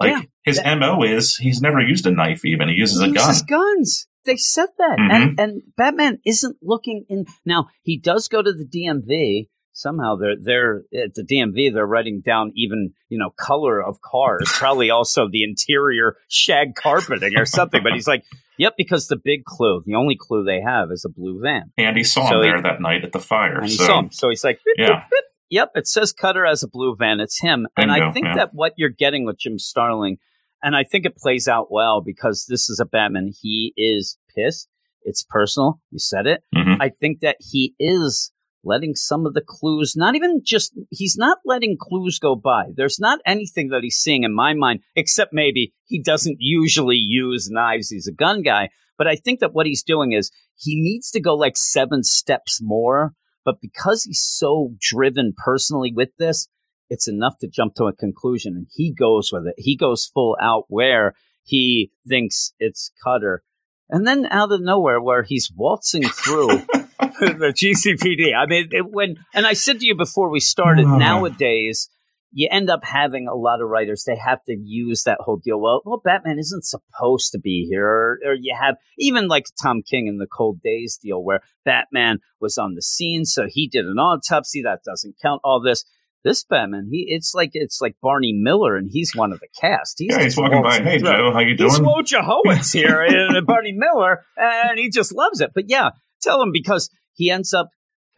[0.00, 0.22] like Yeah.
[0.44, 2.44] his mo is, he's never used a knife.
[2.44, 3.34] Even he uses he a gun.
[3.46, 4.06] guns.
[4.26, 5.10] They said that, Mhm.
[5.12, 7.26] and and Batman isn't looking in.
[7.44, 9.48] Now he does go to the DMV.
[9.76, 11.70] Somehow they're they're at the DMV.
[11.74, 17.36] They're writing down even you know color of cars, probably also the interior shag carpeting
[17.36, 17.82] or something.
[17.82, 18.22] But he's like,
[18.56, 21.96] yep, because the big clue, the only clue they have is a blue van, and
[21.96, 23.58] he saw So him he- there that night at the fire.
[23.58, 24.10] and he so saw him.
[24.12, 25.04] So he's like, "Beep, beep, Yeah.
[25.50, 27.20] Yep, it says Cutter as a blue van.
[27.20, 27.66] It's him.
[27.76, 28.34] And I think yeah.
[28.36, 30.16] that what you're getting with Jim Starlin,
[30.64, 33.32] and I think it plays out well because this is a Batman.
[33.40, 34.68] He is pissed.
[35.02, 35.80] It's personal.
[35.90, 36.42] You said it.
[36.54, 36.78] Mhm.
[36.80, 38.32] I think that he is
[38.64, 42.64] letting some of the clues, not even just, he's not letting clues go by.
[42.74, 47.50] There's not anything that he's seeing in my mind, except maybe he doesn't usually use
[47.50, 47.90] knives.
[47.90, 48.70] He's a gun guy.
[48.96, 52.60] But I think that what he's doing is he needs to go like seven steps
[52.62, 53.12] more.
[53.44, 56.48] But because he's so driven personally with this,
[56.90, 58.54] it's enough to jump to a conclusion.
[58.56, 59.54] And he goes with it.
[59.58, 63.42] He goes full out where he thinks it's Cutter.
[63.90, 66.46] And then out of nowhere, where he's waltzing through
[66.98, 68.34] the GCPD.
[68.34, 70.96] I mean, it, when, and I said to you before we started, Ah.
[70.96, 71.90] nowadays,
[72.36, 75.60] you end up having a lot of writers, they have to use that whole deal.
[75.60, 77.86] Well, well, Batman isn't supposed to be here.
[77.86, 82.18] Or, or you have even like Tom King in the Cold Days deal where Batman
[82.40, 84.62] was on the scene, so he did an autopsy.
[84.62, 85.42] That doesn't count.
[85.44, 85.84] All this.
[86.24, 89.96] This Batman, he it's like it's like Barney Miller, and he's one of the cast.
[89.98, 90.80] He's yeah, he's walking by.
[90.80, 90.98] Hey.
[90.98, 91.70] Joe, how you doing?
[91.70, 91.80] He's?
[91.80, 95.50] Wojciehowicz here, and Barney Miller, and he just loves it.
[95.54, 95.90] But yeah,
[96.22, 97.68] tell him because he ends up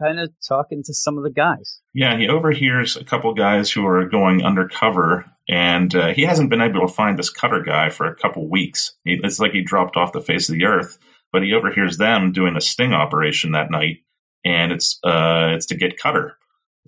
[0.01, 1.81] kind of talking to some of the guys.
[1.95, 6.61] Yeah, he overhears a couple guys who are going undercover, and uh, he hasn't been
[6.61, 8.95] able to find this Cutter guy for a couple weeks.
[9.05, 10.99] He, it's like he dropped off the face of the earth.
[11.33, 13.97] But he overhears them doing a sting operation that night,
[14.45, 16.39] and it's uh, it's to get Cutter.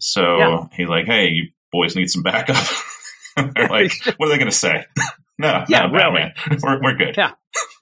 [0.01, 0.67] So Yeah.
[0.77, 2.57] he's like, "Hey, you boys need some backup."
[3.37, 4.85] They're like, "What are they going to say?"
[5.39, 6.33] no, Yeah, no, really.
[6.49, 6.59] Batman.
[6.63, 7.17] We're, we're good.
[7.17, 7.33] Yeah.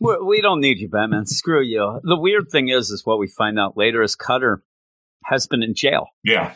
[0.00, 1.26] We're, we don't need you, Batman.
[1.26, 2.00] Screw you.
[2.02, 4.62] The weird thing is, is what we find out later is Cutter
[5.24, 6.06] has been in jail.
[6.24, 6.54] Yeah.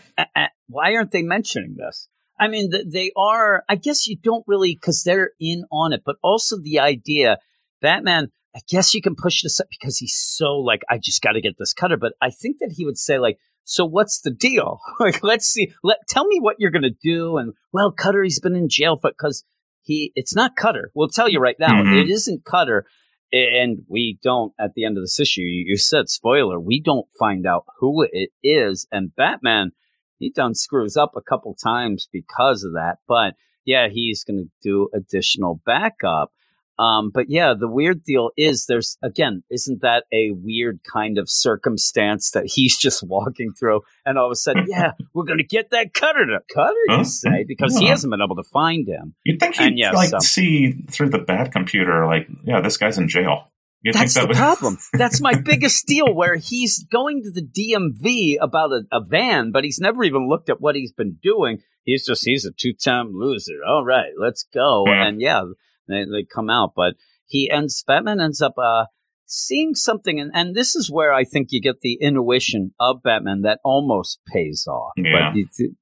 [0.68, 2.08] Why aren't they mentioning this?
[2.38, 3.64] I mean, th- they are.
[3.68, 7.38] I guess you don't really because they're in on it, but also the idea,
[7.82, 8.28] Batman.
[8.54, 11.40] I guess you can push this up because he's so like, I just got to
[11.40, 11.96] get this cutter.
[11.96, 13.38] But I think that he would say like,
[13.70, 14.80] so what's the deal?
[15.00, 15.72] like, let's see.
[15.82, 17.36] Let tell me what you're gonna do.
[17.36, 19.44] And well, Cutter, he's been in jail for because
[19.82, 20.90] he it's not Cutter.
[20.94, 22.02] We'll tell you right now, Mhm.
[22.02, 22.84] it isn't Cutter.
[23.32, 25.42] And we don't at the end of this issue.
[25.42, 26.58] You you said spoiler.
[26.58, 28.86] We don't find out who it is.
[28.90, 29.70] And Batman,
[30.18, 32.96] he done screws up a couple times because of that.
[33.06, 36.32] But yeah, he's going to do additional backup.
[36.80, 41.28] Um, but yeah, the weird deal is there's again, isn't that a weird kind of
[41.28, 45.44] circumstance that he's just walking through, and all of a sudden, yeah, we're going to
[45.44, 47.04] get that Cutter to Cutter, you Huh?
[47.04, 49.14] say, because he hasn't been able to find him.
[49.24, 52.76] You'd think And he'd yeah, like so- see through the bad computer, like, yeah, this
[52.78, 53.48] guy's in jail.
[53.82, 54.78] You That's the that would problem.
[54.92, 56.14] That's my biggest deal.
[56.14, 60.50] Where he's going to the DMV about a, a van, but he's never even looked
[60.50, 61.58] at what he's been doing.
[61.84, 63.54] He's just he's a two time loser.
[63.66, 64.84] All right, let's go.
[64.86, 65.06] Yeah.
[65.06, 65.42] And yeah,
[65.90, 66.94] they, they come out, but
[67.26, 67.84] he ends.
[67.86, 68.86] Batman ends up uh,
[69.26, 73.42] seeing something, and, and this is where I think you get the intuition of Batman
[73.42, 74.92] that almost pays off.
[74.96, 75.32] Yeah.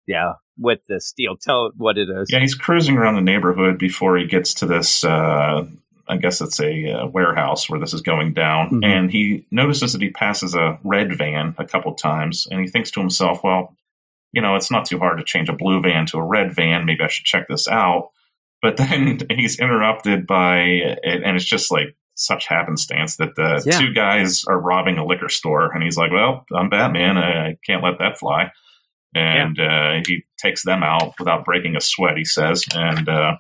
[0.07, 2.29] Yeah, with the steel, tell what it is.
[2.31, 5.05] Yeah, he's cruising around the neighborhood before he gets to this.
[5.05, 5.66] Uh,
[6.11, 8.85] I guess it's a uh, warehouse where this is going down, Mhm.
[8.85, 12.90] and he notices that he passes a red van a couple times, and he thinks
[12.92, 13.75] to himself, "Well,
[14.33, 16.87] you know, it's not too hard to change a blue van to a red van.
[16.87, 18.09] Maybe I should check this out."
[18.62, 20.59] But then he's interrupted by,
[21.05, 23.79] and it's just like such happenstance that the Yeah.
[23.79, 27.16] two guys are robbing a liquor store, and he's like, "Well, I'm Batman.
[27.16, 28.51] I, I can't let that fly."
[29.14, 32.16] And uh, he takes them out without breaking a sweat.
[32.18, 33.37] He says, and uh,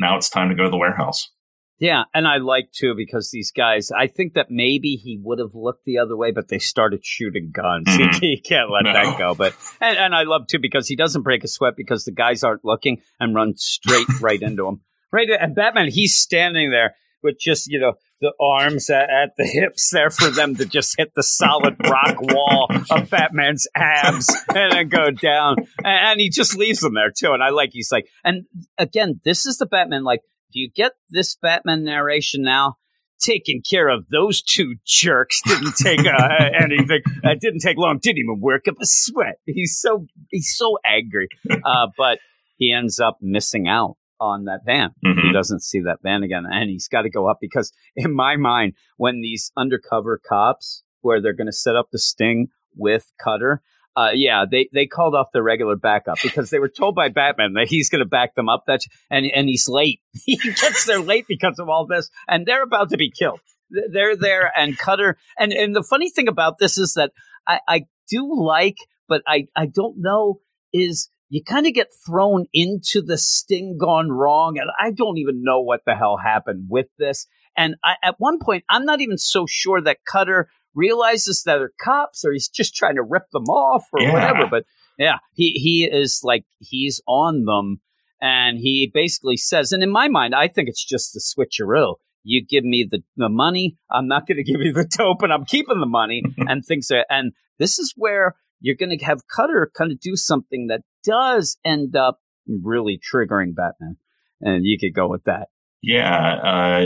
[0.00, 1.30] now it's time to go to the warehouse.
[1.80, 3.90] Yeah, and I like too because these guys.
[3.96, 7.50] I think that maybe he would have looked the other way, but they started shooting
[7.52, 7.86] guns.
[7.86, 8.14] Mhm.
[8.20, 8.92] he can't let No.
[8.92, 9.34] that go.
[9.34, 12.42] But and, and I love too because he doesn't break a sweat because the guys
[12.42, 14.80] aren't looking and run straight right into him.
[15.12, 19.44] Right, and Batman, he's standing there with just you know the arms at, at the
[19.46, 24.72] hips there for them to just hit the solid rock wall of Batman's abs and
[24.72, 27.32] then go down, and, and he just leaves them there too.
[27.32, 30.20] And I like he's like, and again, this is the Batman like
[30.52, 32.76] do you get this Batman narration now?
[33.20, 36.28] Taking care of those two jerks didn't take uh,
[36.62, 37.00] anything.
[37.24, 37.98] Uh, didn't take long.
[38.00, 39.40] Didn't even work up a sweat.
[39.44, 41.26] He's so he's so angry.
[41.50, 42.18] Uh, but
[42.58, 44.90] he ends up missing out on that van.
[45.02, 45.32] He Mhm.
[45.32, 48.74] doesn't see that van again, and he's got to go up because, in my mind,
[48.96, 53.62] when these undercover cops, where they're going to set up the sting with Cutter,
[53.98, 57.54] uh, yeah, they, they called off the regular backup because they were told by Batman
[57.54, 58.62] that he's going to back them up.
[58.68, 60.00] That and and he's late.
[60.24, 63.40] He gets there late because of all this, and they're about to be killed.
[63.70, 65.16] They're there, and Cutter.
[65.36, 67.10] And and the funny thing about this is that
[67.46, 68.76] I, I do like,
[69.08, 70.40] but I I don't know
[70.72, 75.42] is you kind of get thrown into the sting gone wrong, and I don't even
[75.42, 77.26] know what the hell happened with this.
[77.56, 81.72] And I, at one point, I'm not even so sure that Cutter realizes that they're
[81.80, 84.12] cops or he's just trying to rip them off or Yeah.
[84.12, 84.46] whatever.
[84.50, 84.64] But
[84.98, 87.80] yeah, he, he is like, he's on them.
[88.20, 91.94] And he basically says, and in my mind, I think it's just the switcheroo.
[92.24, 95.32] You give me the, the money, I'm not going to give you the dope, and
[95.32, 99.20] I'm keeping the money and things are, and this is where you're going to have
[99.34, 103.96] Cutter kind of do something that does end up really triggering Batman.
[104.40, 105.48] And you could go with that.
[105.80, 106.84] Yeah, uh,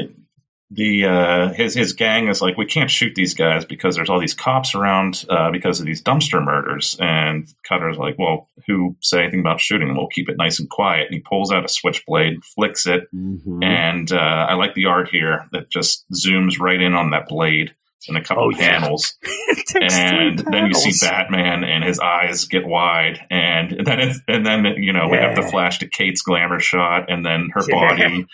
[0.74, 4.18] the uh, his his gang is like, we can't shoot these guys because there's all
[4.20, 6.96] these cops around uh, because of these dumpster murders.
[6.98, 9.96] And Cutter's like, well, who said anything about shooting them?
[9.96, 11.06] We'll keep it nice and quiet.
[11.06, 13.62] And he pulls out a switchblade, flicks it, Mm-hmm.
[13.62, 14.16] and uh,
[14.48, 17.74] I like the art here that just zooms right in on that blade
[18.08, 18.80] in a couple Oh, of yeah.
[18.80, 19.14] panels.
[19.80, 24.64] and then you see Batman, and his eyes get wide, and then it's, and then
[24.78, 27.74] you know we have the flash to Kate's glamour shot, and then her Yeah.
[27.74, 28.26] body,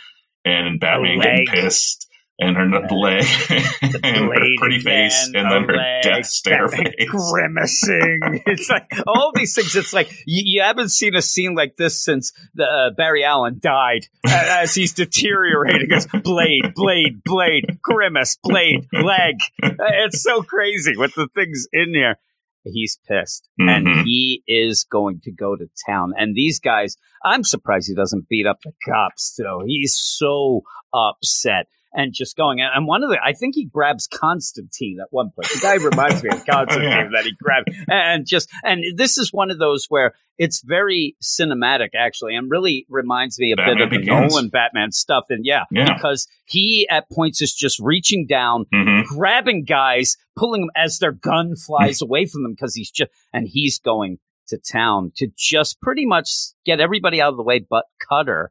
[0.45, 2.08] and Batman getting pissed,
[2.41, 3.25] and her n- leg,
[4.03, 6.95] and her pretty face, and then her leg, death stare face.
[7.09, 8.21] grimacing.
[8.47, 9.75] It's like all these things.
[9.77, 13.59] It's like you, you haven't seen a scene like this since the, uh, Barry Allen
[13.61, 14.31] died, uh,
[14.63, 15.89] as he's deteriorating.
[15.91, 19.37] It's blade, blade, blade, grimace, blade, leg.
[19.63, 19.71] Uh,
[20.07, 22.19] It's so crazy with the things in there.
[22.65, 23.71] He's pissed, Mhm.
[23.71, 26.13] and he is going to go to town.
[26.19, 29.35] And these guys, I'm surprised he doesn't beat up the cops.
[29.39, 32.61] Though he's so upset and just going.
[32.61, 35.49] And one of the, I think he grabs Constantine at one point.
[35.49, 37.09] The guy reminds me of Constantine Yeah.
[37.15, 41.89] that he grabbed, and just, and this is one of those where it's very cinematic
[41.99, 44.33] actually, and really reminds me a bit Batman of the Begins.
[44.33, 45.25] Nolan Batman stuff.
[45.31, 45.95] And yeah, Yeah.
[45.95, 51.13] because he at points is just reaching down, hmm grabbing guys, pulling them as their
[51.13, 55.81] gun flies away from them because he's just, and he's going to town to just
[55.81, 56.31] pretty much
[56.65, 58.51] get everybody out of the way but Cutter.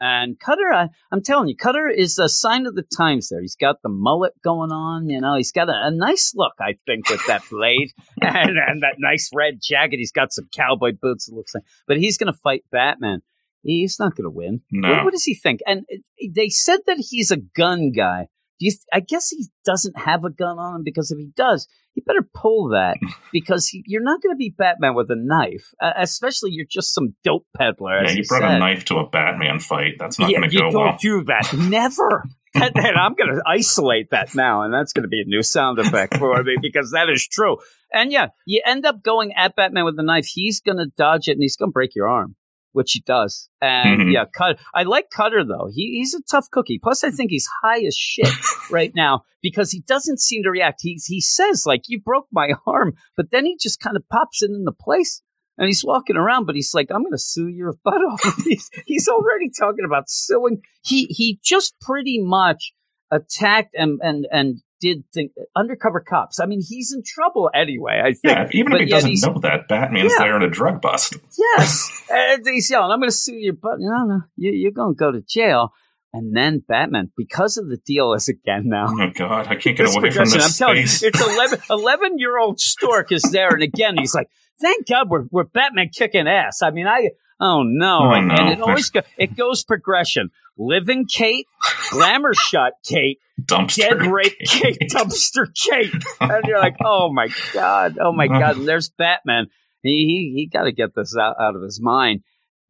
[0.00, 3.40] And Cutter, I, I'm telling you, Cutter is a sign of the times there.
[3.40, 6.74] He's got the mullet going on, you know, he's got a, a nice look, I
[6.86, 9.96] think, with that blade and, and that nice red jacket.
[9.98, 11.64] He's got some cowboy boots, it looks like.
[11.86, 13.22] But he's going to fight Batman.
[13.62, 14.60] He's not going to win.
[14.70, 14.90] No.
[14.90, 15.60] What, what, does he think?
[15.66, 15.96] And uh,
[16.34, 18.28] they said that he's a gun guy.
[18.58, 21.30] Do you th- I guess he doesn't have a gun on him because if he
[21.36, 22.96] does, he better pull that
[23.32, 26.94] because he, you're not going to be Batman with a knife, uh, especially you're just
[26.94, 28.04] some dope peddler.
[28.04, 28.56] Yeah, you brought said.
[28.56, 29.94] a knife to a Batman fight.
[29.98, 30.98] That's not yeah, going to you go don't well.
[31.00, 31.52] do that.
[31.58, 32.24] Never.
[32.54, 35.42] and, and I'm going to isolate that now, and that's going to be a new
[35.42, 37.58] sound effect for me because that is true.
[37.92, 40.26] And yeah, you end up going at Batman with a knife.
[40.26, 42.36] He's going to dodge it, and he's going to break your arm,
[42.76, 43.48] which he does.
[43.62, 44.12] And Mhm.
[44.12, 44.58] yeah, cut.
[44.74, 45.68] I like Cutter though.
[45.72, 46.78] He, he's a tough cookie.
[46.82, 48.28] Plus, I think he's high as shit
[48.70, 50.80] right now because he doesn't seem to react.
[50.82, 54.42] He he says like, "You broke my arm," but then he just kind of pops
[54.42, 55.22] it into place.
[55.58, 58.68] And he's walking around, but he's like, "I'm going to sue your butt off." he's,
[58.84, 60.60] he's already talking about suing.
[60.84, 62.72] He he just pretty much
[63.10, 66.38] attacked and and and did think undercover cops.
[66.40, 68.00] I mean, he's in trouble anyway.
[68.04, 68.22] I think.
[68.24, 70.24] Yeah, even But if he doesn't know that, Batman's Yeah.
[70.24, 71.16] there in a drug bust.
[71.56, 71.88] Yes.
[72.10, 73.76] and he's yelling, I'm going to sue your butt.
[73.78, 75.72] No, no, you, you're going to go to jail.
[76.12, 78.86] And then Batman, because of the deal is again now.
[78.88, 82.38] Oh god, I can't get away from this I'm telling you, it's 11, 11 year
[82.38, 83.50] old Stork is there.
[83.50, 84.28] And again, he's like,
[84.60, 86.62] thank God we're, we're Batman kicking ass.
[86.62, 87.98] I mean, I, oh no.
[88.14, 88.34] Oh, no.
[88.34, 90.30] and it always go, it goes progression.
[90.58, 91.46] Living Kate,
[91.90, 93.76] glamour shot Kate, Dumpster.
[93.76, 95.92] dead rape Kate, dumpster Kate.
[96.20, 98.38] And you're like, oh my God, oh my uh-huh.
[98.38, 98.56] God.
[98.58, 99.46] And there's Batman.
[99.82, 102.22] He, he, he got to get this out, out of his mind.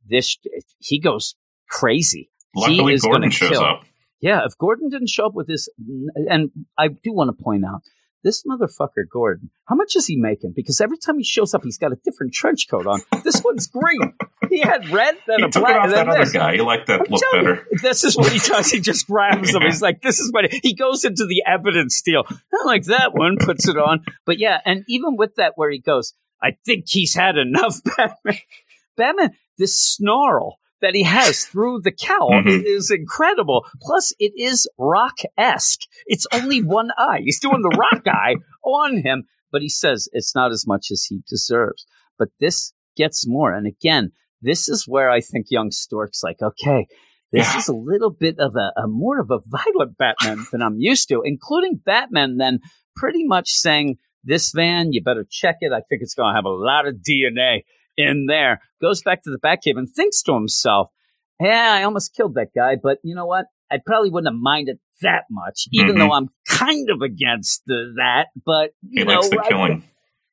[0.08, 0.36] This,
[0.78, 1.36] he goes
[1.68, 2.30] crazy.
[2.54, 3.64] Luckily, he is Gordon shows kill.
[3.64, 3.82] up.
[4.20, 5.68] Yeah, if Gordon didn't show up with this,
[6.28, 7.82] and I do want to point out,
[8.26, 10.52] this motherfucker Gordon, how much is he making?
[10.54, 13.00] Because every time he shows up, he's got a different trench coat on.
[13.22, 14.12] This one's green.
[14.48, 16.30] He had red, then He a took black, it off that then other this.
[16.32, 16.52] guy.
[16.54, 17.66] He liked that I'm look better.
[17.72, 18.70] you, this is what he does.
[18.70, 19.62] He just grabs them.
[19.62, 19.68] Yeah.
[19.68, 22.22] He's like, this is what he goes into the evidence deal.
[22.52, 24.04] Not like that one, puts it on.
[24.24, 28.38] But yeah, and even with that, where he goes, I think he's had enough, Batman.
[28.96, 32.62] Batman, this snarl that he has through the cowl Mhm.
[32.64, 33.64] is incredible.
[33.80, 35.80] Plus, it is rock esque.
[36.06, 37.20] It's only one eye.
[37.24, 41.04] He's doing the rock eye on him, but he says it's not as much as
[41.04, 41.86] he deserves.
[42.18, 43.52] But this gets more.
[43.52, 44.12] And again,
[44.42, 46.86] this is where I think young Stork's like, okay,
[47.32, 47.58] this Yeah.
[47.58, 51.08] is a little bit of a, a more of a violent Batman than I'm used
[51.08, 52.60] to, including Batman then
[52.94, 55.72] pretty much saying, this van, you better check it.
[55.72, 57.62] I think it's going to have a lot of DNA
[57.96, 58.60] in there.
[58.80, 60.88] Goes back to the Batcave and thinks to himself,
[61.40, 63.46] yeah, I almost killed that guy, but you know what?
[63.70, 65.98] I probably wouldn't have minded that much, even Mhm.
[65.98, 68.28] though I'm kind of against the, that.
[68.44, 69.82] But He you know, likes the I- killing.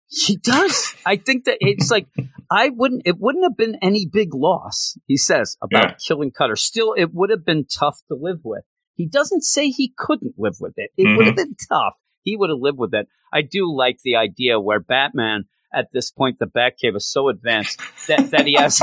[0.07, 0.93] he does.
[1.05, 2.07] I think that it's like
[2.51, 3.01] I wouldn't.
[3.05, 4.95] It wouldn't have been any big loss.
[5.07, 5.95] He says about Yeah.
[6.07, 6.55] killing Cutter.
[6.55, 8.63] Still, it would have been tough to live with.
[8.95, 10.91] He doesn't say he couldn't live with it.
[10.97, 11.95] It would have been tough.
[12.21, 13.07] He would have lived with it.
[13.33, 17.79] I do like the idea where Batman, at this point, the Batcave is so advanced
[18.07, 18.81] that that he has.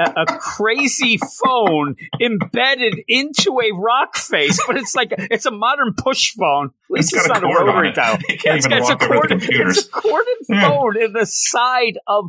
[0.00, 6.34] A, crazy phone embedded into a rock face, but it's like it's a modern push
[6.38, 6.66] phone.
[6.66, 7.94] At least It's it's, got a not a rotary it.
[7.96, 8.16] dial.
[8.28, 9.42] Can't It's it's a walk over the corded-
[9.76, 10.68] It's a corded Yeah.
[10.68, 12.26] phone in the side of.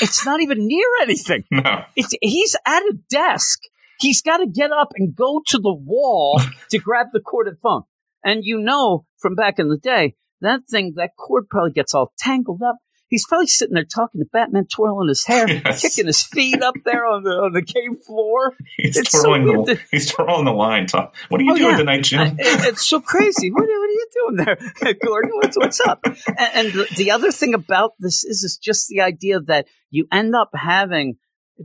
[0.00, 1.42] It's not even near anything.
[1.50, 1.82] No.
[1.96, 3.58] It's he's at a desk.
[3.98, 7.82] He's got to get up and go to the wall to grab the corded phone.
[8.24, 12.12] And you know from back in the day, that thing, that cord probably gets all
[12.18, 12.76] tangled up.
[13.10, 15.82] He's probably sitting there talking to Batman, twirling his hair, Yes.
[15.82, 18.54] kicking his feet up there on the on the cave floor.
[18.78, 20.86] He's It's twirling weird the that- he's twirling the line.
[20.86, 21.14] Top.
[21.28, 21.76] What are you Oh, doing yeah.
[21.76, 22.20] tonight, Jim?
[22.38, 23.50] It- it's so crazy.
[23.50, 24.36] What, are- what are you doing
[24.80, 25.32] there, Gordon?
[25.34, 26.00] What's, what's up?
[26.04, 26.16] And,
[26.54, 30.34] and the, the other thing about this is, is just the idea that you end
[30.36, 31.16] up having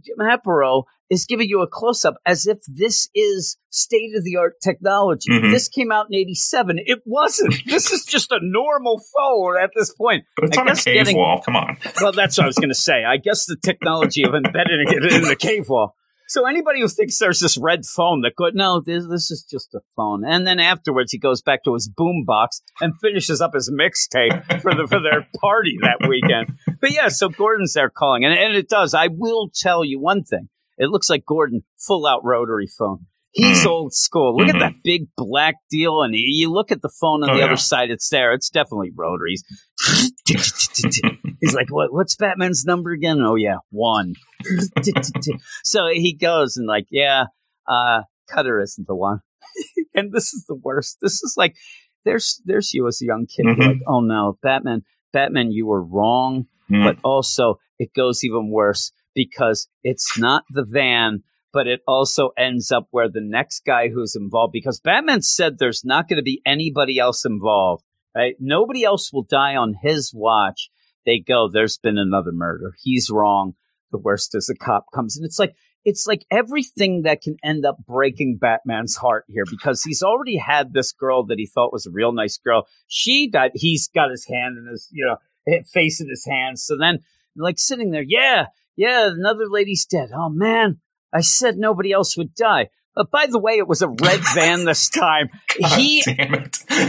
[0.03, 4.37] Jim Aparo is giving you a close up as if this is state of the
[4.37, 5.29] art technology.
[5.31, 5.51] Mhm.
[5.51, 6.79] This came out in 87.
[6.83, 7.53] It wasn't.
[7.65, 10.23] This is just a normal phone at this point.
[10.35, 11.41] But it's I on a cave getting- wall.
[11.45, 11.77] Come on.
[12.01, 13.03] Well, that's what I was going to say.
[13.03, 15.95] I guess the technology of embedding it in the cave wall.
[16.27, 19.73] So anybody who thinks there's this red phone that could no, this, this is just
[19.75, 20.23] a phone.
[20.25, 24.61] And then afterwards, he goes back to his boom box and finishes up his mixtape
[24.61, 26.57] for the for their party that weekend.
[26.79, 28.93] But yeah, so Gordon's there calling, and, and it does.
[28.93, 33.05] I will tell you one thing: it looks like Gordon full out rotary phone.
[33.37, 33.67] He's Mm.
[33.67, 34.35] old school.
[34.37, 34.53] Look Mhm.
[34.55, 37.45] at that big black deal, and you look at the phone on Oh, the yeah.
[37.47, 37.91] other side.
[37.91, 38.31] It's there.
[38.33, 39.43] It's definitely rotaries.
[40.25, 41.91] He's like, "What?
[41.93, 44.13] What's Batman's number again?" Oh yeah, one.
[45.63, 47.25] so he goes and like, yeah,
[47.67, 49.19] uh, Cutter isn't the one.
[49.93, 50.97] and this is the worst.
[51.01, 51.55] This is like,
[52.05, 53.45] there's there's you as a young kid.
[53.45, 53.59] Mhm.
[53.67, 54.83] like, oh no, Batman,
[55.13, 56.45] Batman, you were wrong.
[56.71, 56.83] Mm.
[56.83, 61.23] But also, it goes even worse because it's not the van.
[61.55, 65.83] But it also ends up where the next guy who's involved, because Batman said there's
[65.83, 67.83] not going to be anybody else involved,
[68.13, 68.35] right?
[68.39, 70.69] Nobody else will die on his watch
[71.05, 72.73] they go, there's been another murder.
[72.81, 73.53] He's wrong.
[73.91, 75.15] The worst is a cop comes.
[75.15, 79.83] And it's like, it's like everything that can end up breaking Batman's heart here because
[79.83, 82.67] he's already had this girl that he thought was a real nice girl.
[82.87, 83.51] She died.
[83.53, 86.65] He's got his hand in his, you know, face in his hands.
[86.65, 86.99] So then,
[87.37, 90.09] like sitting there, yeah, yeah, another lady's dead.
[90.11, 90.79] Oh man,
[91.15, 92.69] I said nobody else would die.
[92.93, 95.29] But by the way, it was a red van this time.
[95.61, 96.01] God he,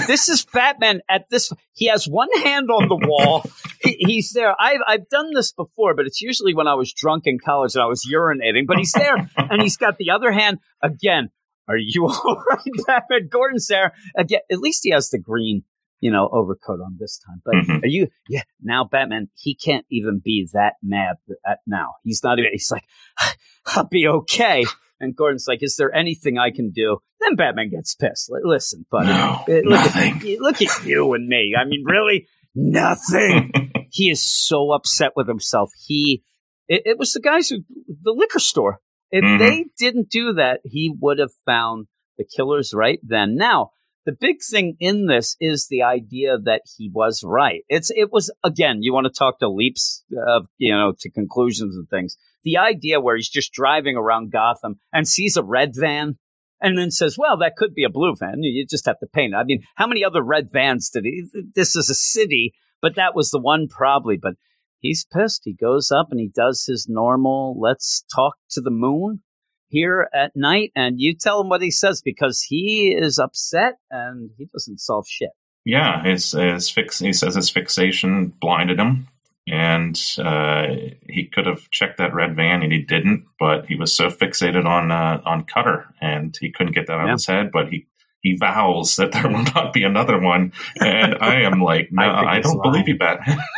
[0.07, 1.53] this is Batman at this.
[1.73, 3.45] He has one hand on the wall.
[3.83, 4.55] he, he's there.
[4.59, 7.83] I've I've done this before, but it's usually when I was drunk in college and
[7.83, 8.67] I was urinating.
[8.67, 11.31] But he's there, and he's got the other hand again.
[11.69, 13.29] Are you all right, Batman?
[13.29, 14.41] Gordon's there again.
[14.51, 15.65] At least he has the green
[16.01, 17.41] you know, overcoat on this time.
[17.45, 17.83] But Mhm.
[17.83, 21.17] are you, yeah, now Batman, he can't even be that mad
[21.47, 21.95] at now.
[22.05, 22.85] He's not even, he's like,
[23.67, 24.65] I'll be okay.
[25.01, 26.99] And Gordon's like, is there anything I can do?
[27.21, 28.31] Then Batman gets pissed.
[28.31, 29.09] Li- Listen, buddy.
[29.09, 30.17] No, uh, look nothing.
[30.17, 31.55] At, look at you and me.
[31.59, 32.27] I mean, really?
[32.55, 33.53] Nothing.
[33.91, 35.71] he is so upset with himself.
[35.87, 36.23] He,
[36.69, 37.59] it, it was the guys who,
[38.03, 38.81] the liquor store.
[39.11, 39.39] If Mhm.
[39.39, 41.87] they didn't do that, he would have found
[42.19, 43.37] the killers right then.
[43.37, 43.71] Now,
[44.07, 47.63] the big thing in this is the idea that he was right.
[47.69, 48.79] It's it was again.
[48.81, 52.17] You want to talk to leaps of you know to conclusions and things.
[52.45, 56.19] The idea where he's just driving around Gotham and sees a red van
[56.63, 58.43] and then says, "Well, that could be a blue van.
[58.43, 61.25] You just have to paint it." I mean, how many other red vans did he?
[61.55, 64.17] This is a city, but that was the one probably.
[64.17, 64.35] But
[64.79, 65.43] he's pissed.
[65.45, 67.59] He goes up and he does his normal.
[67.61, 69.23] Let's talk to the moon
[69.69, 74.31] here at night, and you tell him what he says because he is upset and
[74.39, 75.31] he doesn't solve shit.
[75.65, 77.01] Yeah, his, his fix.
[77.01, 79.09] He says his fixation blinded him,
[79.49, 80.67] and uh,
[81.09, 83.25] he could have checked that red van, and he didn't.
[83.41, 87.01] But he was so fixated on uh, on Cutter, and he couldn't get that out
[87.03, 87.13] of Yeah.
[87.15, 87.51] his head.
[87.53, 87.87] But he
[88.21, 92.37] he vows that there will not be another one, and I am like, no, I
[92.37, 93.39] I, don't believe you, Batman.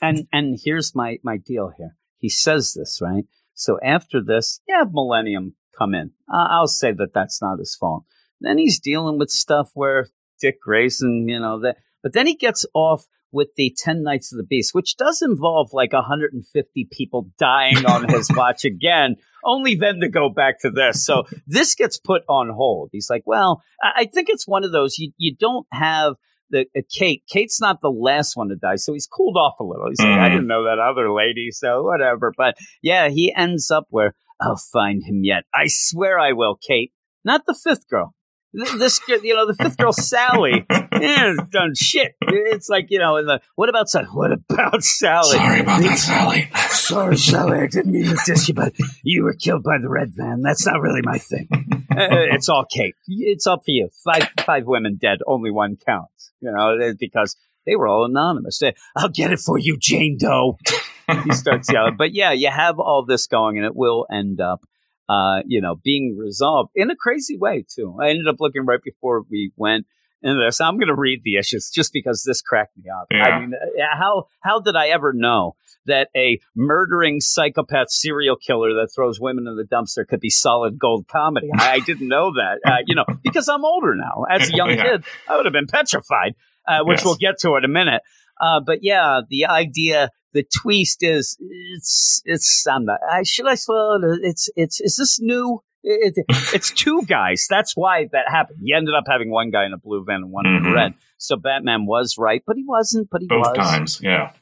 [0.00, 1.96] And and here's my my deal here.
[2.18, 3.24] He says this right.
[3.58, 6.12] So after this, yeah, Millennium come in.
[6.32, 8.04] Uh, I'll say that that's not his fault.
[8.40, 10.08] Then he's dealing with stuff where
[10.40, 11.76] Dick Grayson, you know that.
[12.02, 15.70] But then he gets off with the Ten Nights of the Beast, which does involve
[15.72, 19.16] like 150 people dying on his watch again.
[19.44, 21.04] Only then to go back to this.
[21.04, 22.90] So this gets put on hold.
[22.92, 26.14] He's like, well, I I think it's one of those you you don't have
[26.50, 27.22] the uh, Kate.
[27.30, 29.88] Kate's not the last one to die, so he's cooled off a little.
[29.88, 30.32] He's like, I Mhm.
[30.32, 32.32] didn't know that other lady, so whatever.
[32.36, 35.44] But yeah, he ends up where I'll find him yet.
[35.54, 36.92] I swear I will, Kate.
[37.24, 38.14] Not the fifth girl.
[38.54, 40.64] This, you know, the fifth girl, Sally.
[40.70, 42.14] Yeah, has done shit.
[42.22, 44.06] It's like you know, in the what about Sally?
[44.06, 45.36] What about Sally?
[45.36, 46.48] Sorry about that, Sally.
[46.70, 48.72] Sorry, Sally, I didn't mean to diss you, but
[49.02, 50.40] you were killed by the red van.
[50.40, 51.77] That's not really my thing.
[51.96, 52.94] It's all Kate.
[53.06, 53.88] It's up for you.
[54.04, 56.32] Five five women dead, only one counts.
[56.40, 57.36] You know, because
[57.66, 58.62] they were all anonymous.
[58.96, 60.58] I'll get it for you, Jane Doe.
[61.24, 61.96] he starts yelling.
[61.96, 64.64] But yeah, you have all this going, and it will end up,
[65.08, 67.96] uh, you know, being resolved in a crazy way too.
[68.00, 69.86] I ended up looking right before we went
[70.22, 70.60] into this.
[70.60, 73.06] I'm going to read the issues just because this cracked me up.
[73.12, 75.54] I mean, uh, how how did I ever know
[75.86, 80.78] that a murdering psychopath serial killer that throws women in the dumpster could be solid
[80.78, 81.48] gold comedy?
[81.54, 82.58] I, didn't know that.
[82.64, 84.24] Uh, you know, because I'm older now.
[84.30, 84.82] As a young Yeah.
[84.82, 86.34] kid, I would have been petrified,
[86.66, 87.04] uh, which Yes.
[87.04, 88.02] we'll get to in a minute.
[88.40, 92.98] Uh, but yeah, the idea, the twist is it's it's I'm not.
[93.10, 95.62] I should I well it's it's is this new?
[95.82, 97.46] It, it- it's two guys.
[97.48, 98.58] That's why that happened.
[98.64, 100.74] He ended up having one guy in a blue van and one in a Mhm.
[100.74, 100.94] red.
[101.18, 103.08] So Batman was right, but he wasn't.
[103.10, 103.56] But he Both was.
[103.56, 104.32] times, yeah.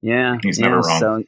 [0.00, 1.00] Yeah, He's yeah, never wrong.
[1.00, 1.22] So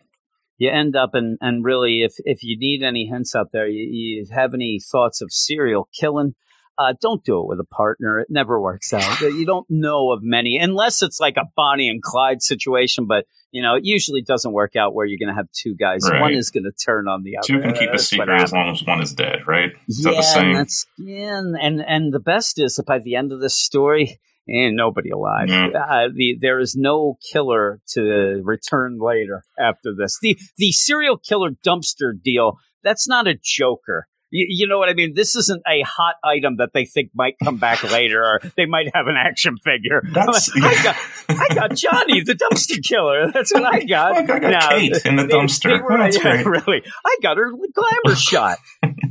[0.59, 3.83] you end up and and really, if if you need any hints out there, you,
[3.85, 6.35] you have any thoughts of serial killing.
[6.77, 8.21] Uh, don't do it with a partner.
[8.21, 9.21] It never works out.
[9.21, 13.07] You don't know of many, unless it's like a Bonnie and Clyde situation.
[13.07, 16.01] But you know, it usually doesn't work out where you're going to have two guys.
[16.03, 16.21] Right.
[16.21, 17.47] One is going to turn on the other.
[17.47, 19.71] Two can keep a secret as long as one is dead, right?
[19.89, 20.47] Is that yeah, the same?
[20.47, 23.57] and that's yeah, and, and and the best is that by the end of this
[23.57, 24.19] story,
[24.49, 25.49] ain't nobody alive.
[25.49, 25.69] Yeah.
[25.69, 30.19] Uh, the there is no killer to return later after this.
[30.21, 32.59] The the serial killer dumpster deal.
[32.83, 34.09] That's not a Joker.
[34.37, 35.13] You, you know what I mean?
[35.15, 38.87] This isn't a hot item that they think might come back later, or they might
[38.93, 40.03] have an action figure.
[40.13, 40.97] That's I got
[41.29, 43.31] I got Johnny the dumpster killer.
[43.33, 44.17] That's what I got.
[44.17, 45.77] I got Kate in the they- dumpster.
[45.77, 46.47] they were- oh, That's yeah, great.
[46.67, 48.59] Really, I got her glamour shot.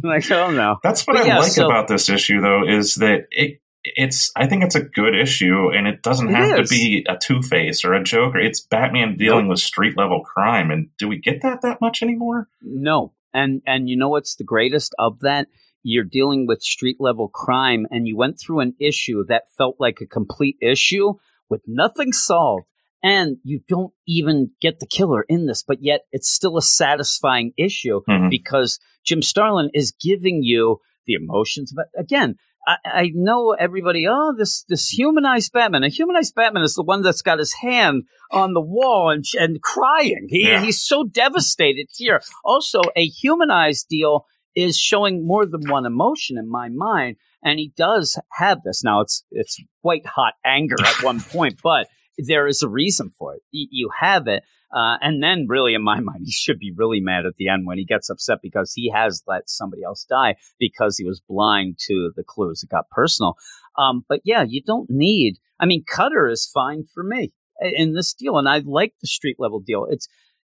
[0.03, 0.77] like, oh no.
[0.83, 4.31] That's what But I yeah, like so- about this issue, though, is that it it's
[4.35, 6.69] I think it's a good issue, and it doesn't It have is.
[6.69, 8.39] to be a Two Face or a Joker.
[8.39, 12.47] It's Batman dealing with street level crime, and do we get that that much anymore?
[12.61, 13.13] No.
[13.33, 15.47] And and you know what's the greatest of that?
[15.83, 19.99] You're dealing with street level crime and you went through an issue that felt like
[20.01, 21.13] a complete issue
[21.49, 22.65] with nothing solved
[23.03, 27.51] and you don't even get the killer in this, but yet it's still a satisfying
[27.57, 28.29] issue Mhm.
[28.29, 31.73] because Jim Starlin is giving you the emotions.
[31.75, 32.35] But again,
[32.65, 34.05] I, I know everybody.
[34.09, 35.83] Oh, this this humanized Batman.
[35.83, 39.61] A humanized Batman is the one that's got his hand on the wall and and
[39.61, 40.27] crying.
[40.29, 40.61] He, Yeah.
[40.61, 42.21] He's so devastated here.
[42.43, 47.73] Also, a humanized deal is showing more than one emotion in my mind, and he
[47.75, 48.83] does have this.
[48.83, 51.87] Now it's it's white hot anger at one point, but
[52.17, 53.41] there is a reason for it.
[53.51, 54.43] You have it.
[54.73, 57.65] Uh, and then, really, in my mind, he should be really mad at the end
[57.65, 61.77] when he gets upset because he has let somebody else die because he was blind
[61.87, 62.63] to the clues.
[62.63, 63.35] It got personal.
[63.77, 65.37] Um, but yeah, you don't need.
[65.59, 69.37] I mean, Cutter is fine for me in this deal, and I like the street
[69.39, 69.85] level deal.
[69.89, 70.07] It's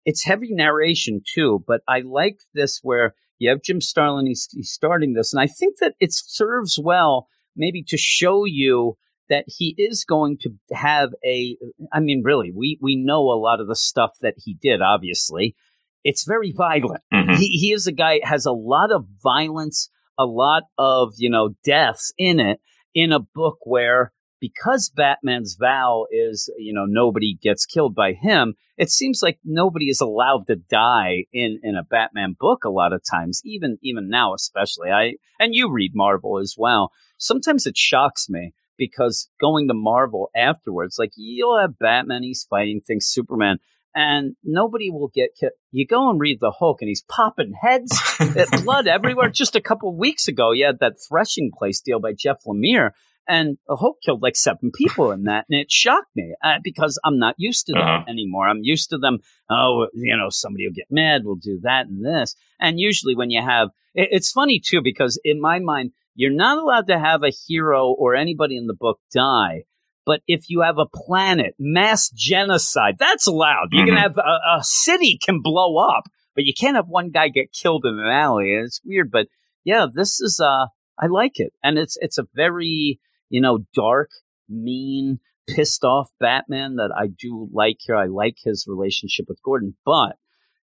[0.06, 4.28] it's heavy narration too, but I like this where you have Jim Starlin.
[4.28, 8.98] He's, he's starting this, and I think that it serves well, maybe to show you
[9.30, 11.58] that he is going to have a
[11.92, 15.56] I mean really we we know a lot of the stuff that he did obviously.
[16.04, 17.02] It's very violent.
[17.14, 17.36] Mhm.
[17.38, 21.50] he he is a guy has a lot of violence a lot of you know
[21.64, 22.60] deaths in it
[22.94, 28.54] in a book where because Batman's vow is you know nobody gets killed by him
[28.78, 32.94] it seems like nobody is allowed to die in in a Batman book a lot
[32.94, 34.92] of times even even now especially.
[34.92, 36.92] I and you read Marvel as well.
[37.18, 42.82] Sometimes it shocks me because going to Marvel afterwards, like you'll have Batman, he's fighting
[42.82, 43.60] things, Superman,
[43.96, 45.54] and nobody will get killed.
[45.72, 47.98] You go and read the Hulk, and he's popping heads,
[48.64, 49.30] blood everywhere.
[49.30, 52.92] Just a couple of weeks ago, you had that threshing place deal by Jeff Lemire,
[53.28, 57.18] and Hulk killed like seven people in that, and it shocked me uh, because I'm
[57.20, 58.04] not used to that Uh-huh.
[58.08, 58.48] anymore.
[58.48, 59.20] I'm used to them.
[59.50, 63.30] Oh, you know, somebody will get mad, we'll do that and this, and usually when
[63.30, 67.24] you have, it, it's funny too because in my mind you're not allowed to have
[67.24, 69.64] a hero or anybody in the book die.
[70.06, 73.70] But if you have a planet, mass genocide, that's allowed.
[73.72, 74.02] You can Mhm.
[74.02, 76.04] have a, a city can blow up,
[76.36, 78.52] but you can't have one guy get killed in an alley.
[78.54, 79.28] It's weird, but
[79.64, 80.68] yeah, this is uh
[80.98, 81.52] I like it.
[81.64, 83.00] And it's it's a very,
[83.30, 84.10] you know, dark,
[84.50, 87.96] mean, pissed off Batman that I do like here.
[87.96, 90.16] I like his relationship with Gordon, but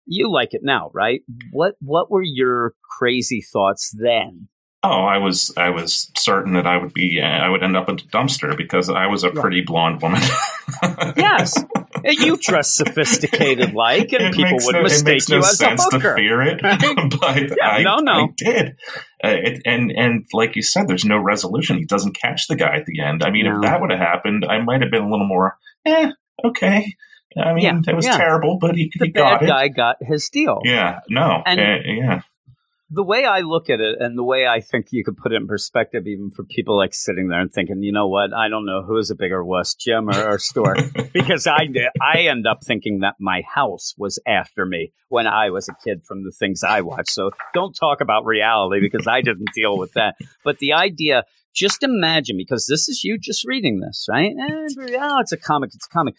[0.06, 1.22] you like it now, right?
[1.52, 4.48] What what were your crazy thoughts then?
[4.84, 7.90] Oh, I was I was certain that I would be uh, I would end up
[7.90, 9.42] in a dumpster because I was a Yeah.
[9.42, 10.22] pretty blonde woman.
[11.18, 11.64] Yes.
[12.04, 15.54] You dress sophisticated like, and It people would no, it mistake makes no you as
[15.54, 18.12] a sense to fear it, but Yeah, I, no, no.
[18.12, 18.68] I did.
[19.24, 21.78] Uh, it, and and like you said, there's no resolution.
[21.78, 23.24] He doesn't catch the guy at the end.
[23.24, 23.56] I mean, No.
[23.56, 25.58] if that would have happened, I might have been a little more.
[25.86, 26.12] Eh,
[26.44, 26.94] okay.
[27.38, 28.18] I mean, Yeah, it was yeah.
[28.18, 29.48] terrible, but he, The he got bad it.
[29.48, 30.62] guy got his deal.
[30.64, 32.22] Yeah, no, And- uh, yeah,
[32.90, 35.36] the way I look at it and the way I think you could put it
[35.36, 38.66] in perspective, even for people like sitting there and thinking, you know what, I don't
[38.66, 40.82] know who's a bigger wuss, Jim or, or Stuart,
[41.14, 45.50] because I did, I end up thinking that my house was after me when I
[45.50, 47.10] was a kid from the things I watched.
[47.10, 50.16] So don't talk about reality because I didn't deal with that.
[50.44, 51.24] But the idea,
[51.56, 54.32] just imagine, because this is you just reading this, right?
[54.38, 56.16] Eh, and, oh, it's a comic, it's a comic.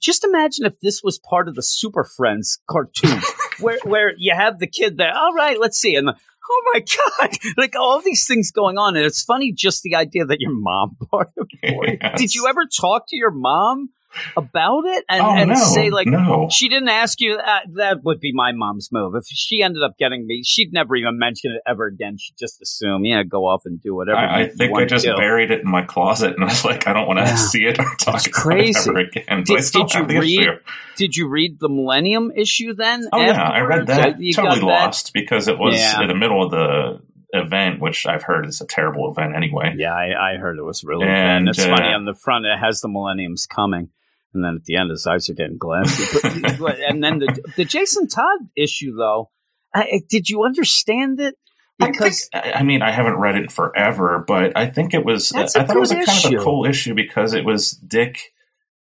[0.00, 3.20] Just imagine if this was part of the Super Friends cartoon,
[3.60, 5.14] where where you have the kid there.
[5.14, 6.14] All right, let's see, and the,
[6.50, 10.24] oh my god, like all these things going on, and it's funny just the idea
[10.24, 11.98] that your mom bought it.
[12.02, 12.18] Yes.
[12.18, 13.90] Did you ever talk to your mom
[14.36, 16.06] about it and, oh and no, say like?
[16.06, 16.48] no.
[16.50, 17.62] She didn't ask you that.
[17.74, 19.14] That would be my mom's move.
[19.14, 22.16] If she ended up getting me, she'd never even mention it ever again.
[22.18, 24.18] She'd just assume, yeah, go off and do whatever.
[24.18, 26.92] I, I think I just buried it in my closet, and I was like, I
[26.92, 27.34] don't want to Yeah.
[27.36, 28.78] see it or talk about crazy.
[28.78, 29.24] it ever again.
[29.44, 30.50] Did- but I still did you read issue.
[30.96, 33.04] Did you read the Millennium issue then?
[33.12, 34.20] Oh yeah, I read that.
[34.20, 34.66] You totally that?
[34.66, 36.02] lost because it was Yeah.
[36.02, 37.00] in the middle of the
[37.32, 39.74] event, which I've heard is a terrible event anyway.
[39.78, 41.50] Yeah, I, I heard it was really And, bad.
[41.50, 43.88] It's uh, funny on the front it has the Millennium's coming,
[44.34, 46.04] and then at the end his eyes are getting glassy.
[46.58, 49.30] But, and then the the Jason Todd issue though,
[49.74, 51.36] I, did you understand it?
[51.78, 55.32] Because I, think, I mean, I haven't read it forever, but I think it was.
[55.32, 58.18] I thought it was kind of a cool issue because it was Dick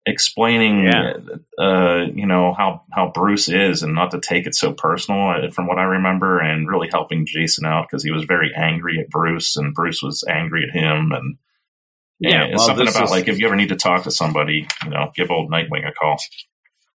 [0.07, 1.14] explaining, Yeah.
[1.59, 5.51] uh, you know, how how Bruce is, and not to take it so personal, uh,
[5.51, 9.09] from what I remember, and really helping Jason out because he was very angry at
[9.09, 11.39] Bruce, and Bruce was angry at him, and
[12.31, 14.91] yeah, well, something about is- like if you ever need to talk to somebody, you
[14.91, 16.16] know, give old Nightwing a call.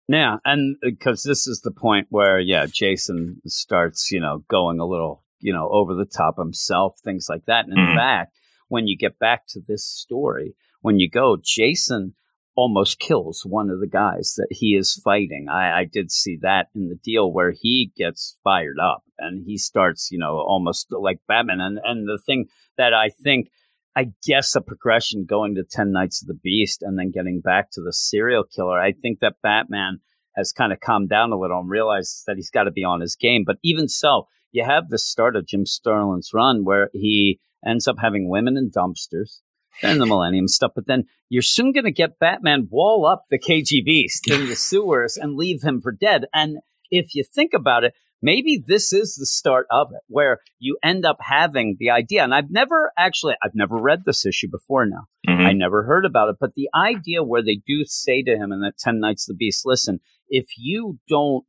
[0.09, 4.87] Yeah, and because this is the point where yeah, Jason starts you know going a
[4.87, 7.67] little you know over the top himself, things like that.
[7.67, 7.95] And in Mhm.
[7.95, 8.35] fact,
[8.69, 12.15] when you get back to this story, when you go, Jason
[12.57, 15.47] almost kills one of the guys that he is fighting.
[15.49, 19.57] I, I did see that in the deal where he gets fired up and he
[19.59, 21.61] starts you know almost like Batman.
[21.61, 22.47] And and the thing
[22.79, 23.51] that I think
[23.99, 27.73] I guess a progression going to 10 Nights of the Beast and then getting back
[27.73, 28.79] to the serial killer.
[28.79, 29.99] I think that Batman
[30.37, 33.01] has kind of calmed down a little and realized that he's got to be on
[33.01, 33.43] his game.
[33.45, 37.97] But even so, you have the start of Jim Starlin's run where he ends up
[38.01, 39.41] having women in dumpsters
[39.83, 40.71] and the Millennium stuff.
[40.77, 45.17] But then you're soon going to get Batman wall up the KGB in the sewers
[45.17, 46.27] and leave him for dead.
[46.33, 50.77] And if you think about it, maybe this is the start of it where you
[50.83, 52.25] end up having the idea.
[52.25, 55.07] And I've never actually, I've never read this issue before now.
[55.29, 55.47] Mm-hmm.
[55.47, 58.61] I never heard about it, but the idea where they do say to him in
[58.61, 61.45] that 10 Nights of the Beast, listen, if you don't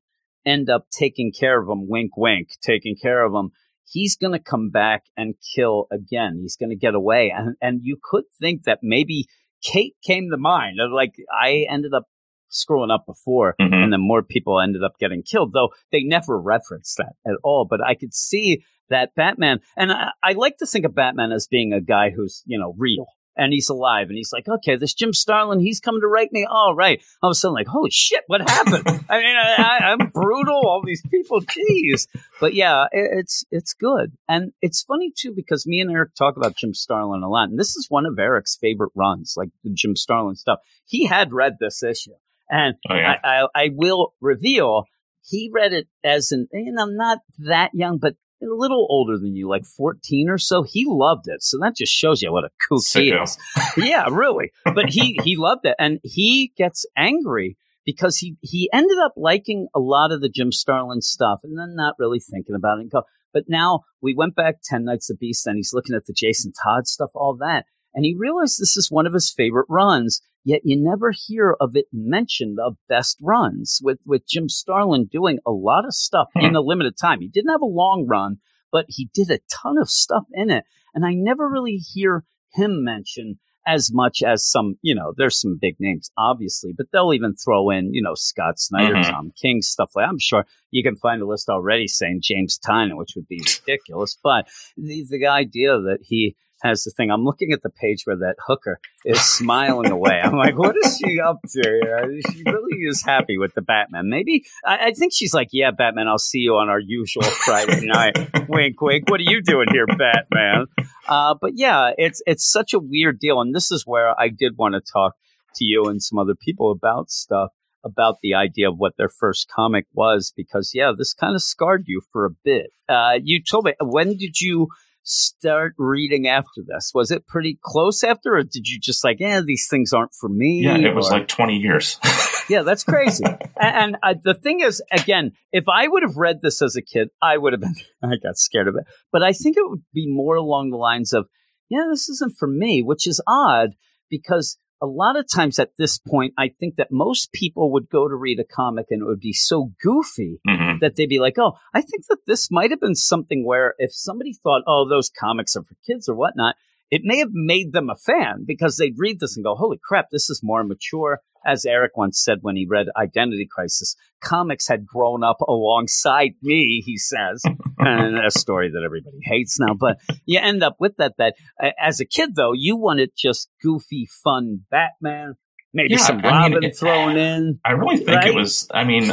[0.46, 3.52] end up taking care of him, wink, wink, taking care of him,
[3.86, 6.40] he's going to come back and kill again.
[6.42, 7.34] He's going to get away.
[7.36, 9.26] And, and you could think that maybe
[9.62, 10.78] Kate came to mind.
[10.94, 12.06] Like, I ended up
[12.50, 13.74] screwing up before, mm-hmm.
[13.74, 17.66] and then more people ended up getting killed, though they never referenced that at all.
[17.70, 21.48] But I could see that Batman, and I, I like to think of Batman as
[21.48, 23.08] being a guy who's, you know, real
[23.40, 24.10] and he's alive.
[24.10, 26.46] And he's like, okay, this Jim Starlin, he's coming to write me.
[26.50, 27.02] All right.
[27.24, 28.84] All of a sudden, like, holy shit, what happened?
[29.10, 30.62] I mean, I, am brutal.
[30.66, 32.08] All these people, jeez.
[32.40, 36.36] But yeah, it, it's it's good, and it's funny too because me and Eric talk
[36.38, 39.72] about Jim Starlin a lot, and this is one of Eric's favorite runs, like the
[39.74, 40.60] Jim Starlin stuff.
[40.86, 42.14] He had read this issue,
[42.50, 43.16] and oh, yeah.
[43.24, 44.86] I, I, I will reveal
[45.24, 49.50] he read it as an I'm not that young, but a little older than you,
[49.50, 50.64] like 14 or so.
[50.64, 51.44] He loved it.
[51.44, 53.38] So that just shows you what a kook he is.
[53.78, 54.52] yeah, really.
[54.64, 55.76] But he, he loved it.
[55.78, 60.52] And he gets angry because he, he ended up liking a lot of the Jim
[60.52, 62.88] Starlin stuff and then not really thinking about it.
[63.34, 66.54] But now we went back 10 Nights of Beast and he's looking at the Jason
[66.64, 67.66] Todd stuff, all that.
[67.94, 71.76] And he realized this is one of his favorite runs yet you never hear of
[71.76, 76.46] it mentioned of best runs with, with Jim Starlin doing a lot of stuff hmm.
[76.46, 77.22] in a limited time.
[77.22, 78.38] He didn't have a long run,
[78.72, 80.66] but he did a ton of stuff in it.
[80.94, 82.24] And I never really hear
[82.54, 87.14] him mention as much as some, you know, there's some big names, obviously, but they'll
[87.14, 89.12] even throw in, you know, Scott Snyder, mm-hmm.
[89.12, 92.98] Tom King, stuff like I'm sure you can find a list already saying James Tynion,
[92.98, 94.18] which would be ridiculous.
[94.24, 97.12] But the, the idea that he has the thing.
[97.12, 100.20] I'm looking at the page where that hooker is smiling away.
[100.24, 102.22] I'm like, what is she up to?
[102.32, 104.10] She really is happy with the Batman.
[104.10, 107.86] Maybe I, I, think she's like, yeah, Batman, I'll see you on our usual Friday
[107.86, 108.18] night.
[108.50, 109.10] wink, wink.
[109.10, 110.68] What are you doing here, Batman?
[111.08, 114.58] Uh, but yeah, it's it's such a weird deal, and this is where I did
[114.58, 115.16] want to talk
[115.56, 117.52] to you and some other people about stuff
[117.84, 121.86] about the idea of what their first comic was because yeah this kind of scarred
[121.88, 124.68] you for a bit uh, you told me when did you
[125.10, 126.92] start reading after this?
[126.94, 130.30] Was it pretty close after, or did you just like, yeah, these things aren't for
[130.30, 130.62] me?
[130.64, 132.00] Yeah, it was like 20 years.
[132.50, 133.24] yeah, that's crazy.
[133.26, 136.82] and, and uh, the thing is, again, if I would have read this as a
[136.82, 138.86] kid, I would have been, I got scared of it.
[139.12, 141.28] But I think it would be more along the lines of,
[141.70, 143.70] yeah, this isn't for me, which is odd
[144.10, 148.08] because a lot of times at this point, I think that most people would go
[148.08, 150.80] to read a comic and it would be so goofy mm-hmm.
[150.80, 153.94] that they'd be like, oh, I think that this might have been something where if
[153.94, 156.56] somebody thought, oh, those comics are for kids or whatnot,
[156.92, 160.08] it may have made them a fan because they'd read this and go, holy crap,
[160.12, 161.20] this is more mature.
[161.46, 166.84] As Eric once said when he read Identity Crisis, comics had grown up alongside me,
[166.86, 167.42] he says.
[167.80, 169.74] and a story that everybody hates now.
[169.74, 171.36] But you end up with that, that
[171.82, 175.36] as a kid, though, you wanted just goofy, fun Batman,
[175.74, 177.60] maybe yeah, some Robin mean, thrown in.
[177.64, 178.28] I really think right?
[178.28, 179.10] it was, I mean,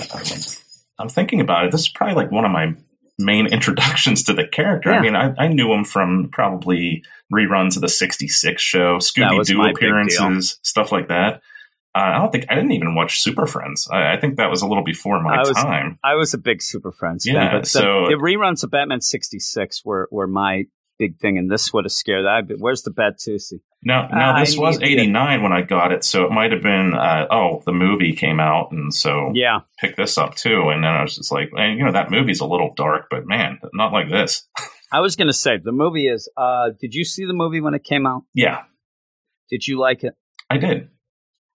[0.99, 1.73] I'm thinking about it.
[1.73, 2.75] This is probably like one of my
[3.19, 4.91] main introductions to the character.
[4.91, 4.99] Yeah.
[4.99, 7.03] I mean, I, I, knew him from probably
[7.33, 11.43] reruns of the 66 show, Scooby Doo appearances, stuff like that.
[11.95, 13.89] Uh, I don't think I didn't even watch Super Friends.
[13.91, 15.99] I, I, think that was a little before my I was, time.
[16.05, 19.01] I was a big Super Friends fan, yeah, but so, the, the, reruns of Batman
[19.01, 20.65] 66 were, were my
[20.99, 22.27] big thing, and this would have scared.
[22.27, 23.61] I, where's the bad Batusi?
[23.83, 26.95] No, no, this was '89 when I got it, so it might have been.
[26.95, 30.69] Uh, oh, the movie came out, and so yeah, pick this up too.
[30.71, 33.27] And then I was just like, and, you know, that movie's a little dark, but
[33.27, 34.47] man, not like this.
[34.93, 36.31] I was going to say the movie is.
[36.37, 38.23] Uh, did you see the movie when it came out?
[38.35, 38.63] Yeah.
[39.51, 40.15] Did you like it?
[40.51, 40.89] I did.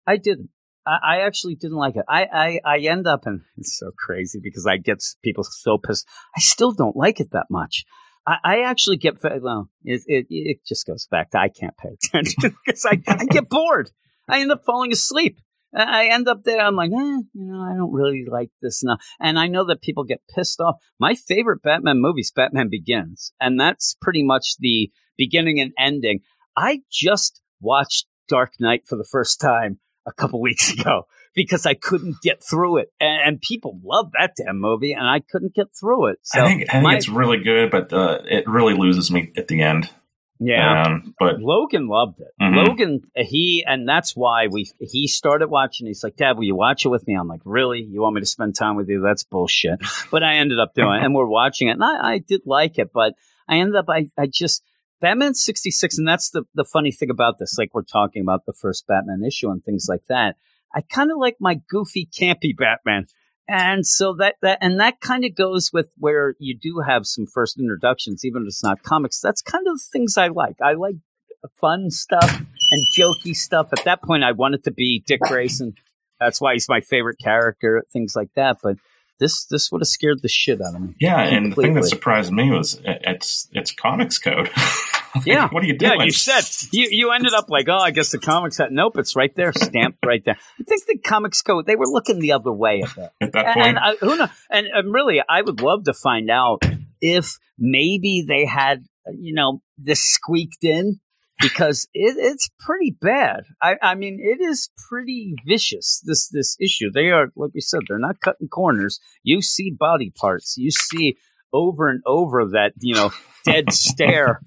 [0.06, 0.50] I didn't.
[0.86, 2.06] I, I actually didn't like it.
[2.08, 6.08] I, I, I end up, and it's so crazy because I get people so pissed.
[6.36, 7.86] I still don't like it that much.
[8.26, 9.69] I, I actually get well.
[9.84, 13.49] It, it, it just goes back to I can't pay attention because I, I get
[13.49, 13.91] bored.
[14.30, 15.39] I end up falling asleep.
[15.74, 16.59] I end up there.
[16.59, 18.97] I'm like, eh, you know, I don't really like this now.
[19.22, 20.76] And I know that people get pissed off.
[20.99, 26.19] My favorite Batman movie is Batman Begins, and that's pretty much the beginning and ending.
[26.57, 31.73] I just watched Dark Knight for the first time a couple weeks ago because I
[31.73, 32.91] couldn't get through it.
[32.99, 36.19] And, and, people love that damn movie, and I couldn't get through it.
[36.23, 39.32] So I think, I think my, it's really good, but uh, it really loses me
[39.38, 39.89] at the end.
[40.43, 42.29] Yeah, um, but Logan loved it.
[42.41, 42.67] Mhm.
[42.67, 45.86] Logan, he, and that's why we he started watching.
[45.86, 47.82] He's like, "Dad, will you watch it with me?" I'm like, "Really?
[47.84, 49.01] You want me to spend time with you?
[49.01, 49.79] That's bullshit."
[50.09, 52.79] But I ended up doing it, and we're watching it, and I, I did like
[52.79, 53.13] it, but
[53.47, 54.63] I ended up, I, I just
[54.99, 57.55] Batman 66, and that's the the funny thing about this.
[57.59, 60.38] Like we're talking about the first Batman issue and things like that.
[60.74, 63.07] I kind of like my goofy, campy Batman.
[63.47, 67.26] And so that, that and that kind of goes with where you do have some
[67.26, 69.19] first introductions, even if it's not comics.
[69.19, 70.55] That's kind of the things I like.
[70.63, 70.95] I like
[71.59, 72.41] fun stuff
[72.72, 73.69] and jokey stuff.
[73.74, 75.74] At that point, I wanted to be Dick Grayson.
[76.19, 78.57] That's why he's my favorite character, things like that.
[78.63, 78.78] But
[79.19, 80.95] this this would have scared the shit out of me.
[80.99, 84.49] yeah, and the thing that surprised me was it's it's comics code.
[85.16, 85.47] Like, Yeah.
[85.49, 85.99] what are you doing?
[85.99, 88.97] Yeah, you said you you ended up like, oh, I guess the comics had nope,
[88.97, 90.38] it's right there, stamped right there.
[90.59, 93.14] I think the comics go they were looking the other way at that.
[93.22, 93.68] at that point.
[93.68, 94.30] And I, who knows?
[94.49, 96.64] And, and really, I would love to find out
[97.01, 98.86] if maybe they had,
[99.18, 100.99] you know, this squeaked in
[101.39, 103.43] because it, it's pretty bad.
[103.62, 106.01] I, I mean, it is pretty vicious.
[106.05, 106.91] This this issue.
[106.93, 108.99] They are, like you said, they're not cutting corners.
[109.24, 110.55] You see body parts.
[110.57, 111.18] You see
[111.54, 113.12] over and over that you know
[113.45, 114.39] dead stare,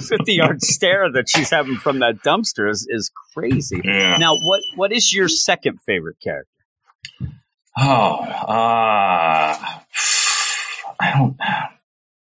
[0.00, 3.80] fifty yard stare that she's having from that dumpster is is crazy.
[3.84, 4.16] yeah.
[4.18, 6.46] Now, what what is your second favorite character?
[7.78, 9.56] Oh, uh,
[11.00, 11.36] I don't.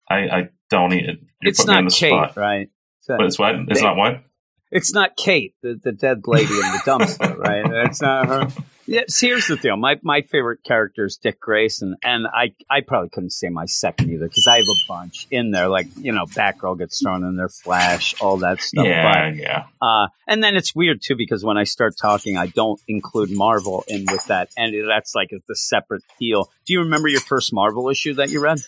[0.10, 0.94] I I don't.
[0.94, 1.06] e-
[1.42, 2.38] You're it's not the Kate, spot.
[2.38, 2.70] right?
[3.02, 3.56] So- But it's what?
[3.68, 4.24] It's They- not what?
[4.72, 7.66] It's not Kate, the, the dead lady in the dumpster, right?
[7.88, 8.48] It's not her.
[8.90, 9.78] Yeah, here's the deal.
[9.78, 14.10] My my favorite character is Dick Grayson, and I I probably couldn't say my second
[14.10, 15.68] either because I have a bunch in there.
[15.68, 18.86] Like you know, Batgirl gets thrown in there, Flash, all that stuff.
[18.86, 19.64] Yeah, yeah.
[19.82, 23.84] Uh, and then it's weird too because when I start talking, I don't include Marvel
[23.88, 26.50] in with that, and that's like it's a separate deal.
[26.66, 28.60] Do you remember your first Marvel issue that you read?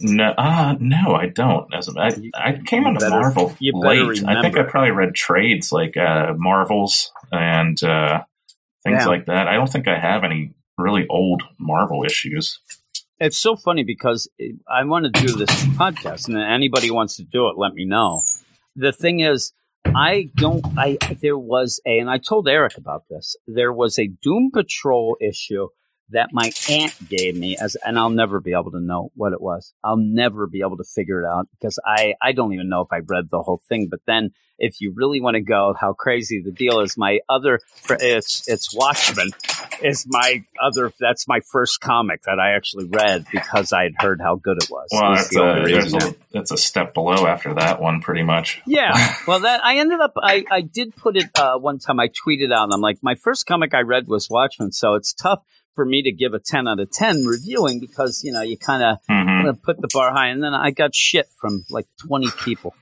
[0.00, 1.72] No, uh, no, I don't.
[1.74, 4.24] As I, I came You into better- Marvel late.
[4.26, 8.22] I think I probably read trades like uh, Marvels and uh,
[8.84, 9.06] things Yeah.
[9.08, 9.48] like that.
[9.48, 12.60] I don't think I have any really old Marvel issues.
[13.20, 14.28] It's so funny because
[14.68, 18.20] I want to do this podcast, and anybody wants to do it, let me know.
[18.74, 19.52] The thing is,
[19.84, 20.64] I don't.
[20.76, 23.36] I there was a, and I told Eric about this.
[23.46, 25.68] There was a Doom Patrol issue
[26.10, 29.40] that my aunt gave me as, and I'll never be able to know what it
[29.40, 29.72] was.
[29.84, 32.88] I'll never be able to figure it out because I I don't even know if
[32.92, 33.88] I read the whole thing.
[33.90, 34.30] But then,
[34.62, 37.58] if you really want to go how crazy the deal is, my other
[37.90, 39.28] it's it's Watchmen
[39.82, 40.92] is my other.
[41.00, 44.70] That's my first comic that I actually read because I had heard how good it
[44.70, 44.88] was.
[44.92, 46.14] Well, that's a, only there's reason.
[46.14, 48.62] a, that's a step below after that one, pretty much.
[48.66, 48.92] Yeah.
[49.26, 50.14] Well, that I ended up.
[50.16, 52.00] I I did put it uh, one time.
[52.00, 55.12] I tweeted out, and I'm like, my first comic I read was Watchmen, so it's
[55.12, 55.42] tough
[55.74, 58.82] for me to give a 10 out of 10 reviewing because you know you kind
[58.82, 62.74] of hmm put the bar high, and then I got shit from like 20 people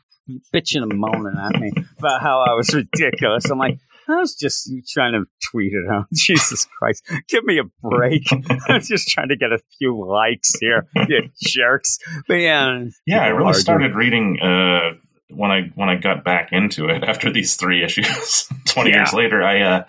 [0.54, 3.50] bitching and moaning at me about how I was ridiculous.
[3.50, 3.78] I'm like.
[4.08, 6.06] I was just trying to tweet it out.
[6.14, 7.08] Jesus Christ.
[7.28, 8.24] Give me a break.
[8.68, 10.88] I was just trying to get a few likes here.
[10.96, 11.98] You jerks.
[12.26, 12.86] But yeah.
[13.06, 14.94] Yeah, I really started reading uh,
[15.32, 18.48] when I when I got back into it after these three issues.
[18.66, 19.84] Twenty years later, I uh,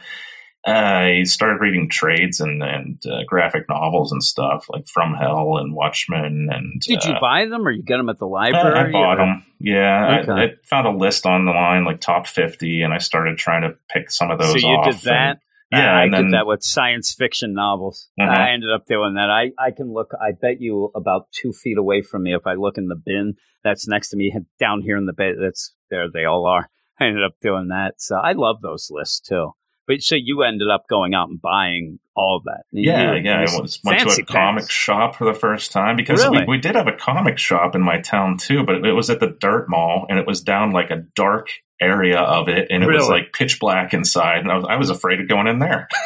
[0.65, 5.73] I started reading trades and and uh, graphic novels and stuff like From Hell and
[5.73, 6.49] Watchmen.
[6.51, 8.89] And Did you uh, buy them or you get them at the library?
[8.89, 9.45] I bought or- them.
[9.59, 10.31] Yeah, Okay.
[10.31, 13.61] I, I found a list on the line like top fifty, and I started trying
[13.63, 14.61] to pick some of those.
[14.61, 15.39] So you did and- that?
[15.71, 18.09] yeah, I and then did that with science fiction novels.
[18.19, 19.29] I ended up doing that.
[19.29, 22.55] I, I can look, I bet you about two feet away from me, if I
[22.55, 26.07] look in the bin that's next to me down here in the bed, that's there
[26.11, 26.67] they all are.
[26.99, 27.95] I ended up doing that.
[28.01, 29.51] So I love those lists too.
[29.87, 32.63] But so you ended up going out and buying all of that.
[32.71, 33.45] Yeah, yeah.
[33.47, 34.71] I was, went to a comic pants.
[34.71, 36.39] shop for the first time because Really?
[36.39, 39.19] we, we did have a comic shop in my town too, but it was at
[39.19, 41.49] the Dirt Mall and it was down like a dark
[41.81, 44.89] area of it and it was like pitch black inside and I was, I was
[44.89, 45.87] afraid of going in there.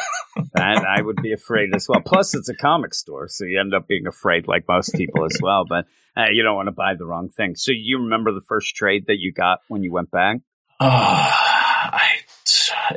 [0.54, 2.02] And I would be afraid as well.
[2.04, 5.38] Plus, it's a comic store, so you end up being afraid, like most people as
[5.42, 5.64] well.
[5.66, 7.54] But uh, you don't want to buy the wrong thing.
[7.56, 10.36] So you remember the first trade that you got when you went back?
[10.78, 12.08] Oh, I,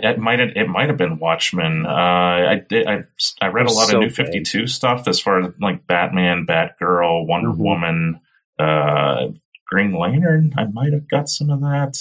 [0.01, 1.85] it might have, it might have been Watchmen.
[1.85, 3.03] Uh, I did, I,
[3.41, 7.27] I read a lot so of New 52 stuff as far as like Batman, Batgirl,
[7.27, 7.57] Wonder Mhm.
[7.57, 8.19] Woman,
[8.59, 9.27] uh,
[9.67, 10.53] Green Lantern.
[10.57, 11.97] I might have got some of that.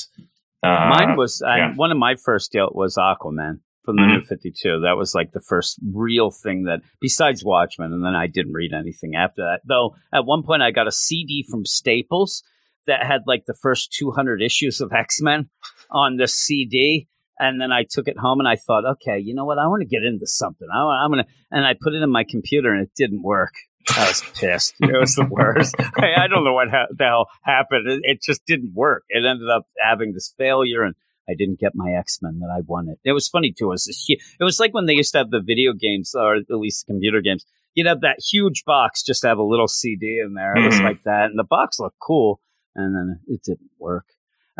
[0.62, 1.74] Uh, Mine was uh, yeah.
[1.76, 4.14] one of my first deal was Aquaman from the Mhm.
[4.14, 4.80] New Fifty Two.
[4.80, 8.72] That was like the first real thing that, besides Watchmen, and then I didn't read
[8.72, 9.60] anything after that.
[9.66, 12.42] Though at one point I got a CD from Staples
[12.86, 15.48] that had like the first two hundred issues of X Men
[15.90, 17.06] on the CD.
[17.38, 19.58] And then I took it home and I thought, okay, you know what?
[19.58, 20.66] I want to get into something.
[20.72, 23.52] I, I'm going to, and I put it in my computer and it didn't work.
[23.96, 24.74] I was pissed.
[24.80, 25.74] It was the worst.
[25.96, 27.88] I, I don't know what ha- the hell happened.
[27.88, 29.04] It, it, just didn't work.
[29.08, 30.94] It ended up having this failure, and
[31.28, 32.98] I didn't get my X Men that I wanted.
[33.04, 33.66] It was funny too.
[33.66, 36.50] It was, it was like when they used to have the video games, or at
[36.50, 37.46] least the computer games.
[37.74, 40.56] You'd have that huge box just to have a little CD in there.
[40.56, 40.84] It was mm-hmm.
[40.84, 42.40] like that, and the box looked cool,
[42.74, 44.06] and then it didn't work.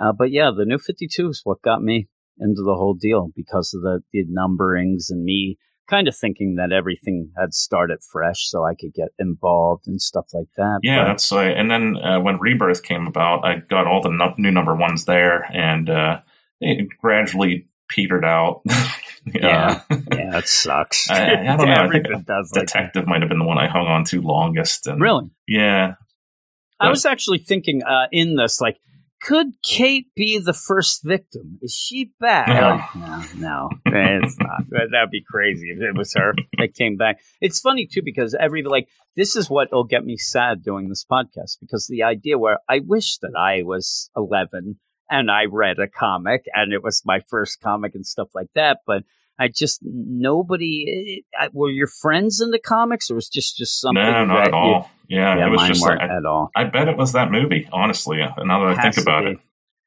[0.01, 2.09] Uh, but yeah, the new 52 is what got me
[2.41, 5.59] into the whole deal because of the, the numberings and me
[5.89, 10.27] kind of thinking that everything had started fresh so I could get involved and stuff
[10.33, 10.81] like that.
[10.83, 14.11] Yeah, but, that's uh, and then uh, when Rebirth came about, I got all the
[14.11, 16.21] no- new number ones there, and uh,
[16.61, 18.63] it gradually petered out.
[19.25, 21.11] yeah, yeah, it sucks.
[21.11, 21.75] I, I don't know.
[21.75, 22.07] I think
[22.53, 24.87] Detective like might have been the one I hung on to longest.
[24.87, 25.31] And, really?
[25.47, 25.95] Yeah.
[26.81, 28.79] I was actually thinking uh, in this, like,
[29.21, 31.59] could Kate be the first victim?
[31.63, 32.49] Is she back?
[32.49, 34.63] No, no, no it's not.
[34.71, 37.21] That'd be crazy if it was her that came back.
[37.41, 41.05] It's funny too because every like this is what will get me sad doing this
[41.11, 44.79] podcast because the idea where I wish that I was eleven
[45.11, 48.79] and I read a comic and it was my first comic and stuff like that,
[48.87, 49.05] but
[49.39, 51.23] I just nobody.
[51.39, 54.03] I, eh, were your friends in the comics, or was just just something?
[54.03, 54.91] No, not at all.
[55.09, 56.51] You, yeah, yeah, it was just like, at all.
[56.57, 57.69] I bet it was that movie.
[57.73, 59.39] Honestly, now that I think about it,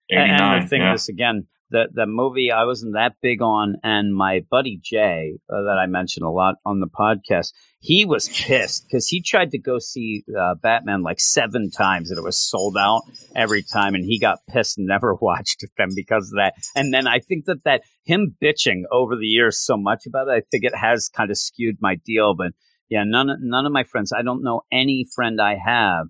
[0.10, 0.58] eighty nine.
[0.58, 0.94] And the thing yeah.
[0.94, 5.64] is, again, the the movie I wasn't that big on, and my buddy Jay uh,
[5.64, 9.58] that I mentioned a lot on the podcast, he was pissed because he tried to
[9.58, 13.04] go see uh, Batman like seven times and it was sold out
[13.36, 16.54] every time, and he got pissed and never watched them because of that.
[16.76, 20.32] And then I think that that him bitching over the years so much about it,
[20.32, 22.36] I think it has kind of skewed my deal.
[22.36, 22.52] But
[22.90, 26.08] yeah, none none of my friends, I don't know any friend I have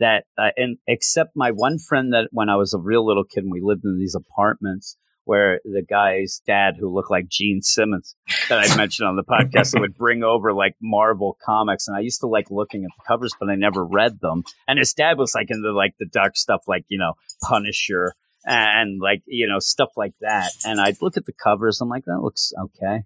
[0.00, 3.44] that, uh, and except my one friend that when I was a real little kid
[3.44, 8.16] and we lived in these apartments where the guy's dad who looked like Gene Simmons
[8.48, 11.86] that I mentioned on the podcast would bring over like Marvel comics.
[11.86, 14.42] And I used to like looking at the covers, but I never read them.
[14.66, 19.00] And his dad was like into like the dark stuff, like, you know, Punisher and
[19.00, 20.50] like, you know, stuff like that.
[20.64, 21.80] And I'd look at the covers.
[21.80, 23.04] I'm like, that looks okay.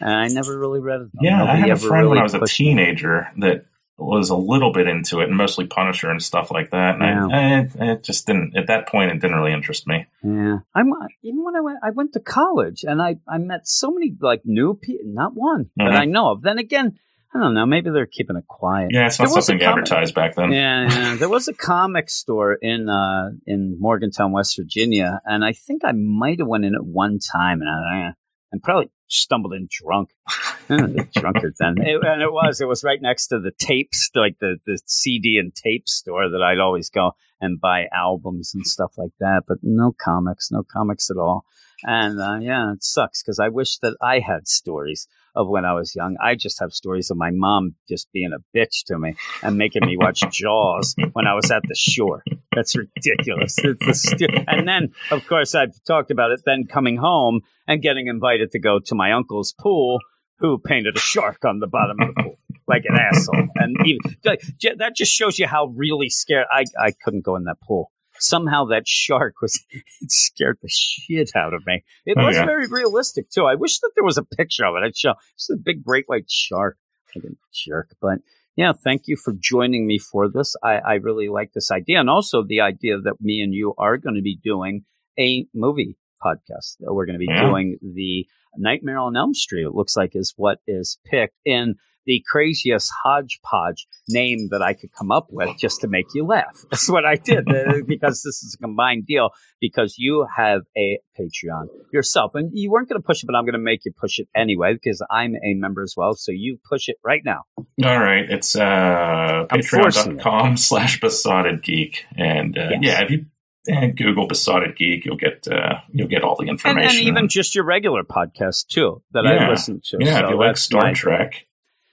[0.00, 1.08] And I never really read it.
[1.20, 3.66] Yeah, Nobody I had a friend really when I was a teenager that
[3.96, 6.96] was a little bit into it, and mostly Punisher and stuff like that.
[7.00, 7.64] And yeah.
[7.80, 9.10] I, I, it just didn't at that point.
[9.10, 10.06] It didn't really interest me.
[10.22, 10.92] Yeah, I'm
[11.22, 14.42] even when I went, I went to college, and I I met so many like
[14.44, 15.06] new people.
[15.06, 15.84] Not one mm-hmm.
[15.84, 16.42] that I know of.
[16.42, 16.98] Then again.
[17.36, 17.66] I don't know.
[17.66, 18.90] Maybe they're keeping it quiet.
[18.92, 20.52] Yeah, it's not there something advertised back then.
[20.52, 21.16] Yeah, yeah.
[21.16, 25.90] there was a comic store in uh, in Morgantown, West Virginia, and I think I
[25.90, 28.12] might have went in at one time, and I,
[28.52, 30.10] and probably stumbled in drunk.
[30.68, 31.76] the drunkard then.
[31.78, 35.38] It, and it was, it was right next to the tapes, like the, the CD
[35.38, 39.44] and tape store that I'd always go and buy albums and stuff like that.
[39.46, 41.44] But no comics, no comics at all.
[41.84, 45.74] And uh, yeah, it sucks because I wish that I had stories of when I
[45.74, 46.16] was young.
[46.22, 49.86] I just have stories of my mom just being a bitch to me and making
[49.86, 52.22] me watch Jaws when I was at the shore.
[52.54, 53.56] That's ridiculous.
[53.56, 56.40] Stu- and then, of course, I've talked about it.
[56.44, 59.98] Then coming home and getting invited to go to my uncle's pool,
[60.38, 63.48] who painted a shark on the bottom of the pool like an asshole.
[63.56, 67.60] And even, that just shows you how really scared I, I couldn't go in that
[67.60, 71.84] pool somehow that shark was it scared the shit out of me.
[72.06, 72.44] It oh, was yeah.
[72.44, 73.44] very realistic too.
[73.44, 74.86] I wish that there was a picture of it.
[74.86, 76.78] I'd show it's a big great white shark.
[77.16, 77.20] A
[77.52, 77.94] jerk.
[78.00, 78.18] But
[78.56, 80.56] yeah, thank you for joining me for this.
[80.64, 82.00] I, I really like this idea.
[82.00, 84.84] And also the idea that me and you are going to be doing
[85.16, 86.76] a movie podcast.
[86.80, 87.46] We're going to be yeah.
[87.46, 91.76] doing the Nightmare on Elm Street, it looks like is what is picked in
[92.06, 96.64] the craziest hodgepodge name that I could come up with just to make you laugh.
[96.70, 99.30] That's what I did uh, because this is a combined deal
[99.60, 103.44] because you have a Patreon yourself and you weren't going to push it, but I'm
[103.44, 106.14] going to make you push it anyway because I'm a member as well.
[106.14, 107.42] So you push it right now.
[107.58, 108.28] All right.
[108.28, 112.04] It's uh, patreon.com slash besotted geek.
[112.16, 112.80] And uh, yes.
[112.82, 113.26] yeah, if you
[113.66, 117.28] and Google Besotted Geek, you'll get uh, you'll get all the information, and, and even
[117.28, 119.46] just your regular podcast too that yeah.
[119.46, 119.98] I listen to.
[120.00, 120.92] Yeah, so if you like Star my...
[120.92, 121.46] Trek,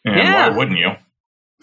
[0.05, 0.49] and yeah.
[0.49, 0.91] why wouldn't you?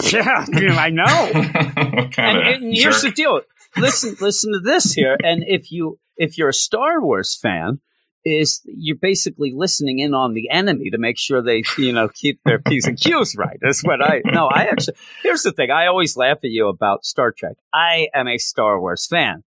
[0.13, 0.47] Yeah,
[0.79, 1.05] I know.
[1.35, 3.41] and, and here's the deal.
[3.77, 5.17] Listen, listen to this here.
[5.25, 7.81] And if you if you're a Star Wars fan,
[8.25, 12.41] is you're basically listening in on the enemy to make sure they, you know, keep
[12.45, 13.59] their P's and Q's right.
[13.61, 15.71] That's what I, no, I actually, here's the thing.
[15.71, 17.57] I always laugh at you about Star Trek.
[17.73, 19.45] I am a Star Wars fan.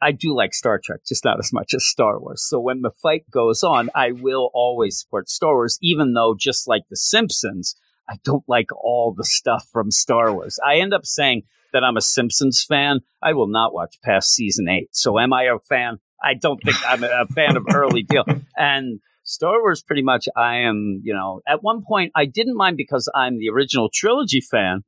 [0.00, 2.42] I do like Star Trek, just not as much as Star Wars.
[2.46, 6.68] So when the fight goes on, I will always support Star Wars, even though just
[6.68, 7.76] like The Simpsons,
[8.08, 10.58] I don't like all the stuff from Star Wars.
[10.64, 11.42] I end up saying
[11.72, 13.00] that I'm a Simpsons fan.
[13.22, 14.88] I will not watch past season eight.
[14.92, 15.98] So am I a fan?
[16.22, 18.24] I don't think I'm a fan of early deal.
[18.56, 22.76] And Star Wars, pretty much, I am, you know, at one point I didn't mind
[22.76, 24.82] because I'm the original trilogy fan.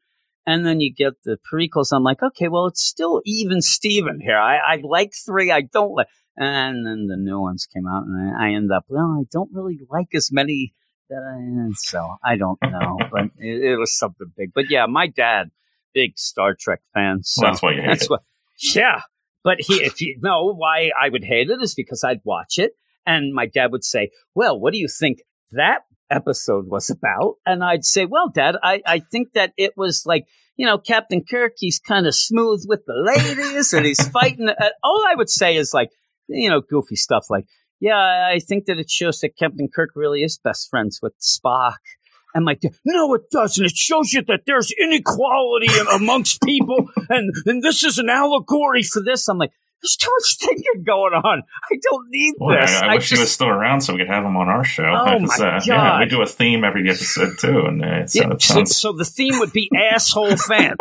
[0.46, 1.92] And then you get the prequels.
[1.92, 4.38] I'm like, okay, well, it's still even Steven here.
[4.38, 5.50] I, I like three.
[5.50, 6.06] I don't like.
[6.38, 9.50] And then the new ones came out, and I, I end up, well, I don't
[9.52, 10.72] really like as many
[11.76, 14.52] so I don't know, but it, it, was something big.
[14.54, 15.50] But yeah, my dad,
[15.94, 17.22] big Star Trek fan.
[17.22, 18.10] So well, that's why you hate it.
[18.10, 18.22] What,
[18.74, 19.00] yeah,
[19.44, 22.72] but he, if you know why I would hate it is because I'd watch it,
[23.06, 25.18] and my dad would say, "Well, what do you think
[25.52, 25.80] that
[26.10, 30.26] episode was about?" And I'd say, "Well, Dad, I, I think that it was like."
[30.60, 34.48] You know, Captain Kirk, he's kind of smooth with the ladies and he's fighting.
[34.48, 35.90] Uh, all I would say is like,
[36.26, 37.44] you know, goofy stuff like,
[37.80, 41.76] yeah, I think that it shows that Captain Kirk really is best friends with Spock.
[42.34, 43.64] And like, no, it doesn't.
[43.64, 49.02] It shows you that there's inequality amongst people, and and this is an allegory for
[49.02, 49.28] this.
[49.28, 49.52] I'm like,
[49.82, 51.42] there's too much thinking going on.
[51.70, 52.70] I don't need well, this.
[52.70, 54.48] I, I, I wish just, he was still around so we could have him on
[54.48, 54.84] our show.
[54.84, 55.66] Oh my uh, god!
[55.66, 59.38] Yeah, we do a theme every episode too, and uh, yeah, so, so, the theme
[59.38, 60.76] would be asshole fans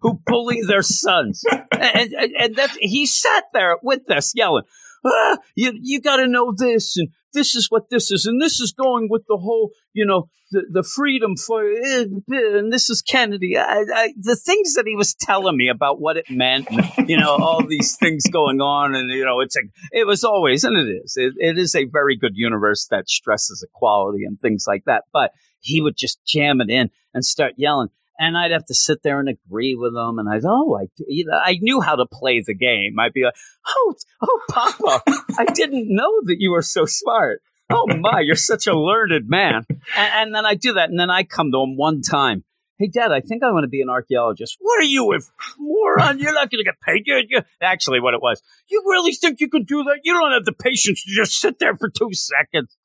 [0.00, 4.64] who bully their sons, and, and, and that he sat there with us yelling
[5.04, 8.60] ah, you, you got to know this and this is what this is and this
[8.60, 13.02] is going with the whole, you know, the, the freedom for, eh, and this is
[13.02, 13.56] Kennedy.
[13.56, 16.68] I, I, the things that he was telling me about what it meant,
[17.06, 19.60] you know, all these things going on and, you know, it's a,
[19.92, 23.62] it was always, and it is, it, it is a very good universe that stresses
[23.62, 25.04] equality and things like that.
[25.12, 27.90] But he would just jam it in and start yelling
[28.20, 30.18] and I'd have to sit there and agree with them.
[30.18, 33.00] And I'd, oh, I, you know, I knew how to play the game.
[33.00, 33.34] I'd be like,
[33.66, 35.02] oh, oh, Papa,
[35.38, 37.40] I didn't know that you were so smart.
[37.70, 39.64] Oh my, you're such a learned man.
[39.68, 42.44] And, and then I do that, and then I come to him one time.
[42.78, 44.56] Hey, Dad, I think I want to be an archaeologist.
[44.58, 45.18] What are you, a
[45.58, 46.18] moron?
[46.18, 47.02] You're not going to get paid.
[47.06, 50.00] You're, you're, actually, what it was, you really think you can do that?
[50.02, 52.76] You don't have the patience to just sit there for two seconds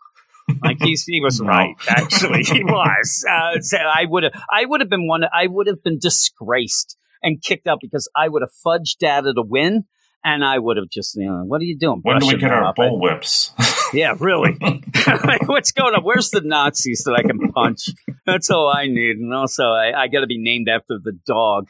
[0.63, 1.75] like he, he was right.
[1.87, 3.25] Actually, he was.
[3.29, 5.23] Uh, so I would have, I would have been one.
[5.23, 9.41] I would have been disgraced and kicked out because I would have fudged data to
[9.41, 9.85] win,
[10.23, 11.99] and I would have just, you know, what are you doing?
[12.03, 13.53] When do we get our bull whips?
[13.93, 14.57] yeah, really.
[15.45, 16.03] What's going on?
[16.03, 17.89] Where's the Nazis that I can punch?
[18.25, 19.17] That's all I need.
[19.17, 21.67] And also, I, I got to be named after the dog.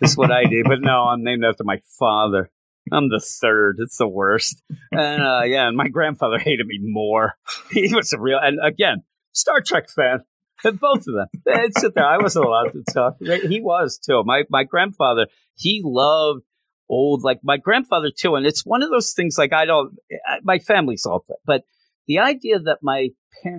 [0.00, 0.62] That's what I do.
[0.64, 2.50] But no, I'm named after my father.
[2.92, 3.76] I'm the third.
[3.80, 4.62] It's the worst.
[4.92, 7.34] And uh, yeah, and my grandfather hated me more.
[7.70, 10.20] He was a real, and again, Star Trek fan.
[10.64, 11.26] Both of them.
[11.44, 12.06] They'd sit there.
[12.06, 13.16] I wasn't allowed to talk.
[13.20, 14.22] He was too.
[14.24, 16.42] My my grandfather, he loved
[16.88, 18.36] old, like my grandfather too.
[18.36, 19.36] And it's one of those things.
[19.36, 19.98] Like I don't,
[20.42, 21.64] my family's all, but
[22.06, 23.10] the idea that my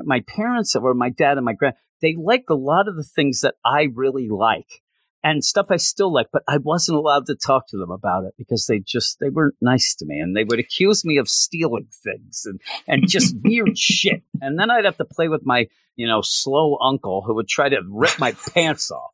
[0.04, 3.42] my parents or my dad and my grand, they liked a lot of the things
[3.42, 4.82] that I really like
[5.24, 8.34] and stuff I still like, but I wasn't allowed to talk to them about it
[8.38, 11.88] because they just they weren't nice to me and they would accuse me of stealing
[12.04, 14.24] things and and just weird shit.
[14.42, 17.70] And then I'd have to play with my, you know, slow uncle who would try
[17.70, 19.12] to rip my pants off.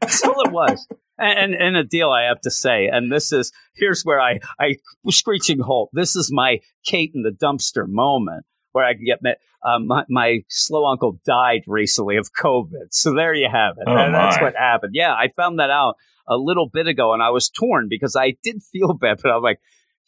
[0.00, 0.86] That's all it was.
[1.18, 4.76] And, and a deal I have to say, and this is here's where I I
[5.10, 5.90] screeching halt.
[5.92, 9.38] This is my Kate in the dumpster moment where I can get met.
[9.64, 12.88] Um, my, my, slow uncle died recently of COVID.
[12.90, 13.84] So there you have it.
[13.86, 14.92] Oh, that's what happened.
[14.94, 15.94] Yeah, I found that out
[16.28, 19.42] a little bit ago and I was torn because I did feel bad, but I'm
[19.42, 19.60] like,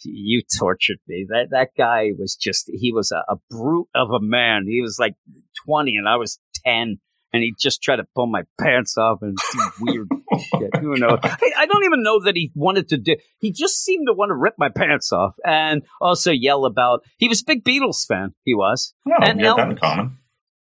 [0.03, 1.27] you tortured me.
[1.29, 4.67] That that guy was just he was a, a brute of a man.
[4.69, 5.15] He was like
[5.67, 6.99] 20 and I was 10
[7.35, 10.09] and he just tried to pull my pants off and do weird
[10.39, 10.77] shit.
[10.81, 11.19] Who knows?
[11.23, 13.17] I, I, don't even know that he wanted to do.
[13.39, 17.01] He just seemed to want to rip my pants off and also yell about.
[17.19, 18.35] He was a big Beatles fan.
[18.45, 18.95] He was.
[19.09, 20.19] Oh, and yeah, in common.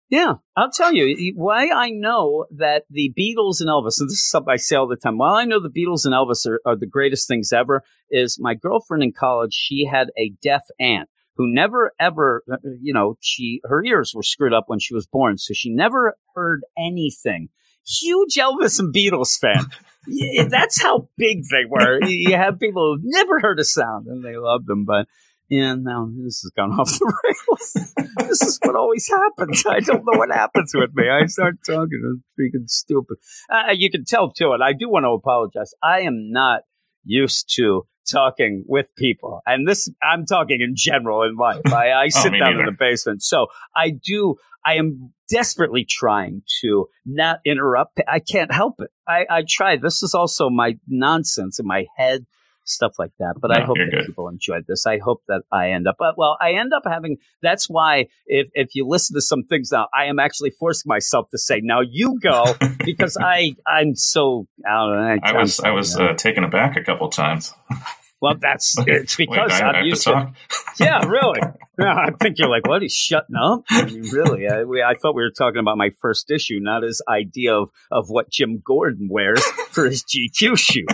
[0.09, 4.29] Yeah, I'll tell you why I know that the Beatles and Elvis, and this is
[4.29, 5.19] something I say all the time.
[5.19, 8.55] While I know the Beatles and Elvis are, are the greatest things ever, is my
[8.55, 13.61] girlfriend in college, she had a deaf aunt who never ever, uh, you know, she,
[13.63, 15.37] her ears were screwed up when she was born.
[15.37, 17.47] So she never heard anything.
[17.87, 19.65] Huge Elvis and Beatles fan.
[20.49, 22.03] That's how big they were.
[22.03, 25.07] You have people who never heard a sound and they loved them, but
[25.47, 27.93] yeah, now this has gone off the rails.
[28.27, 29.63] this is what always happens.
[29.65, 31.09] I don't know what happens with me.
[31.09, 33.15] I start talking and speaking stupid.
[33.49, 35.73] Uh, you can tell too, and I do want to apologize.
[35.81, 36.63] I am not
[37.05, 41.61] used to talking with people, and this I'm talking in general in life.
[41.67, 42.59] I, I oh, sit oh, down neither.
[42.61, 44.35] in the basement, so I do.
[44.65, 47.99] I am desperately trying to not interrupt.
[48.07, 48.89] I can't help it.
[49.07, 49.77] I, I try.
[49.77, 52.25] This is also my nonsense in my head
[52.69, 53.35] stuff like that.
[53.41, 54.05] But no, I hope that good.
[54.05, 54.85] people enjoyed this.
[54.85, 58.47] I hope that I end up, but well, I end up having, that's why if,
[58.53, 61.81] if you listen to some things now, I am actually forcing myself to say, now
[61.81, 62.45] you go
[62.85, 65.17] because I, I'm so, I don't know.
[65.23, 67.53] I, I was, I was uh, taken aback a couple times.
[68.21, 70.31] Well, that's it's because Wait, I'm used to.
[70.79, 71.41] Yeah, really.
[71.79, 72.81] I think you're like, what?
[72.81, 73.63] He's shutting up.
[73.69, 74.47] I mean, really?
[74.47, 77.69] I, we, I thought we were talking about my first issue, not his idea of
[77.91, 80.89] of what Jim Gordon wears for his GQ shoot.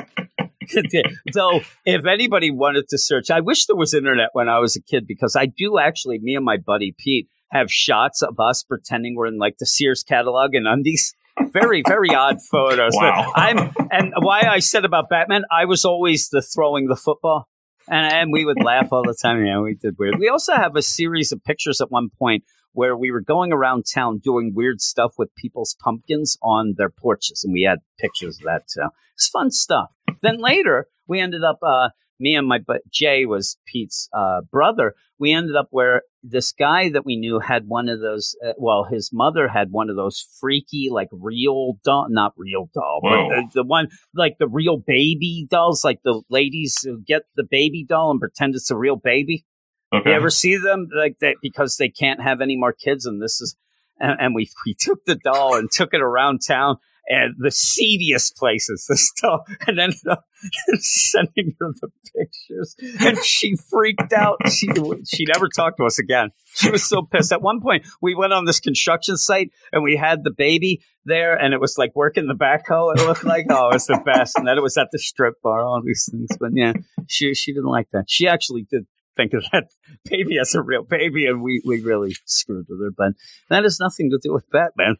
[1.31, 4.81] so if anybody wanted to search, I wish there was internet when I was a
[4.81, 9.15] kid because I do actually, me and my buddy Pete have shots of us pretending
[9.15, 11.13] we're in like the Sears catalog in undies.
[11.51, 12.93] Very, very odd photos.
[12.95, 13.31] Wow.
[13.35, 17.47] I'm, and why I said about Batman, I was always the throwing the football.
[17.87, 19.45] And, and we would laugh all the time.
[19.45, 20.17] Yeah, we did weird.
[20.19, 22.43] We also have a series of pictures at one point
[22.73, 27.43] where we were going around town doing weird stuff with people's pumpkins on their porches,
[27.43, 28.89] and we had pictures of that too.
[29.13, 29.91] It's fun stuff.
[30.21, 31.59] Then later, we ended up.
[31.61, 31.89] Uh,
[32.19, 34.93] me and my but Jay was Pete's uh, brother.
[35.17, 38.35] We ended up where this guy that we knew had one of those.
[38.45, 42.99] Uh, well, his mother had one of those freaky, like real doll, not real doll,
[43.01, 43.29] Whoa.
[43.29, 47.45] but the, the one like the real baby dolls, like the ladies who get the
[47.49, 49.45] baby doll and pretend it's a real baby.
[49.93, 50.09] Okay.
[50.09, 53.39] You ever see them like that because they can't have any more kids, and this
[53.39, 53.55] is,
[53.99, 58.35] and, and we we took the doll and took it around town and the seediest
[58.35, 60.25] places, this doll, and ended up
[60.79, 64.37] sending her the pictures, and she freaked out.
[64.49, 64.67] She
[65.07, 66.31] she never talked to us again.
[66.55, 67.31] She was so pissed.
[67.31, 71.35] At one point, we went on this construction site, and we had the baby there,
[71.35, 72.95] and it was like working the backhoe.
[72.95, 74.37] It looked like oh, it's the best.
[74.37, 76.29] And then it was at the strip bar, all these things.
[76.39, 76.73] But yeah,
[77.07, 78.05] she she didn't like that.
[78.07, 79.69] She actually did think of that
[80.05, 82.91] baby as a real baby, and we, we really screwed with her.
[82.95, 83.13] But
[83.49, 84.97] that has nothing to do with Batman.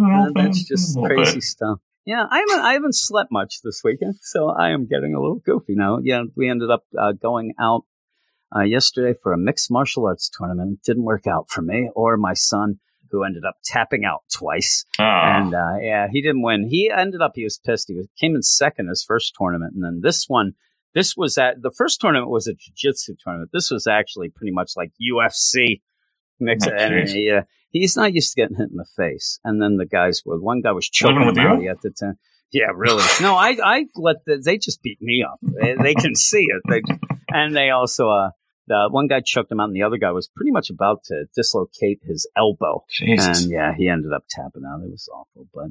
[0.00, 1.42] Uh, that's just crazy bit.
[1.42, 1.78] stuff.
[2.04, 5.40] Yeah, I haven't I haven't slept much this weekend, so I am getting a little
[5.44, 5.98] goofy now.
[6.02, 7.84] Yeah, we ended up uh, going out
[8.54, 10.72] uh, yesterday for a mixed martial arts tournament.
[10.72, 14.84] It didn't work out for me or my son, who ended up tapping out twice.
[14.98, 16.68] Ah, And uh, yeah, he didn't win.
[16.68, 17.88] He ended up he was pissed.
[17.88, 20.54] He was, came in second his first tournament, and then this one,
[20.94, 23.50] this was at the first tournament was a jiu-jitsu tournament.
[23.52, 25.82] This was actually pretty much like UFC
[26.42, 26.66] mix.
[26.66, 27.08] And jeez.
[27.08, 29.38] he, uh, he's not used to getting hit in the face.
[29.44, 32.18] And then the guys were one guy was choking with him out the time.
[32.52, 33.02] Yeah, really.
[33.20, 35.38] No, I I let the, they just beat me up.
[35.40, 36.62] They, they can see it.
[36.68, 36.82] They,
[37.32, 38.30] and they also uh
[38.68, 41.24] the one guy choked him out, and the other guy was pretty much about to
[41.34, 42.84] dislocate his elbow.
[42.90, 43.42] Jesus.
[43.42, 44.82] And yeah, he ended up tapping out.
[44.84, 45.70] It was awful, but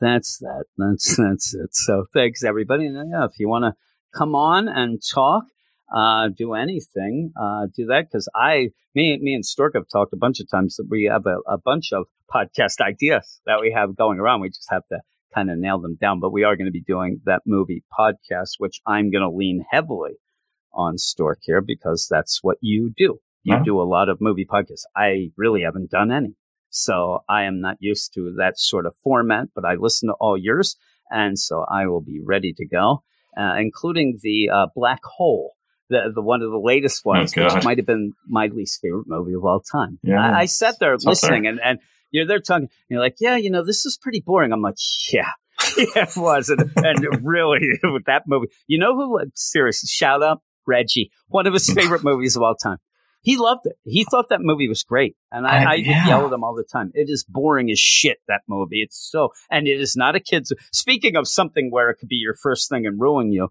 [0.00, 0.64] that's that.
[0.76, 1.74] That's that's it.
[1.74, 2.86] So thanks everybody.
[2.86, 3.74] And yeah, if you want to
[4.18, 5.44] come on and talk,
[5.94, 10.16] uh, do anything, uh, do that because I, me, me and Stork have talked a
[10.18, 13.96] bunch of times that we have a, a bunch of podcast ideas that we have
[13.96, 14.40] going around.
[14.40, 15.00] We just have to
[15.34, 16.20] kind of nail them down.
[16.20, 19.64] But we are going to be doing that movie podcast, which I'm going to lean
[19.70, 20.14] heavily
[20.72, 23.20] on Stork here because that's what you do.
[23.44, 23.62] You Huh?
[23.64, 24.84] do a lot of movie podcasts.
[24.96, 26.34] I really haven't done any.
[26.70, 30.36] So I am not used to that sort of format, but I listen to all
[30.36, 30.76] yours.
[31.10, 33.04] And so I will be ready to go,
[33.38, 35.52] uh, including the uh, Black Hole,
[35.90, 39.06] the, the one of the latest oh, ones, which might have been my least favorite
[39.06, 39.98] movie of all time.
[40.02, 41.78] Yeah, I, I sat there it's listening and, and
[42.10, 44.52] you're there talking, and you're like, yeah, you know, this is pretty boring.
[44.52, 44.76] I'm like,
[45.12, 45.30] yeah.
[45.76, 46.50] Yeah, it was.
[46.50, 51.52] And, and really, with that movie, you know who, seriously, shout out Reggie, one of
[51.52, 52.78] his favorite movies of all time.
[53.22, 53.76] He loved it.
[53.84, 55.16] He thought that movie was great.
[55.32, 56.06] And I, I- I yeah.
[56.06, 56.92] yell at him all the time.
[56.94, 58.82] It is boring as shit, that movie.
[58.82, 62.16] It's so, and it is not a kid's, speaking of something where it could be
[62.16, 63.48] your first thing and ruin you,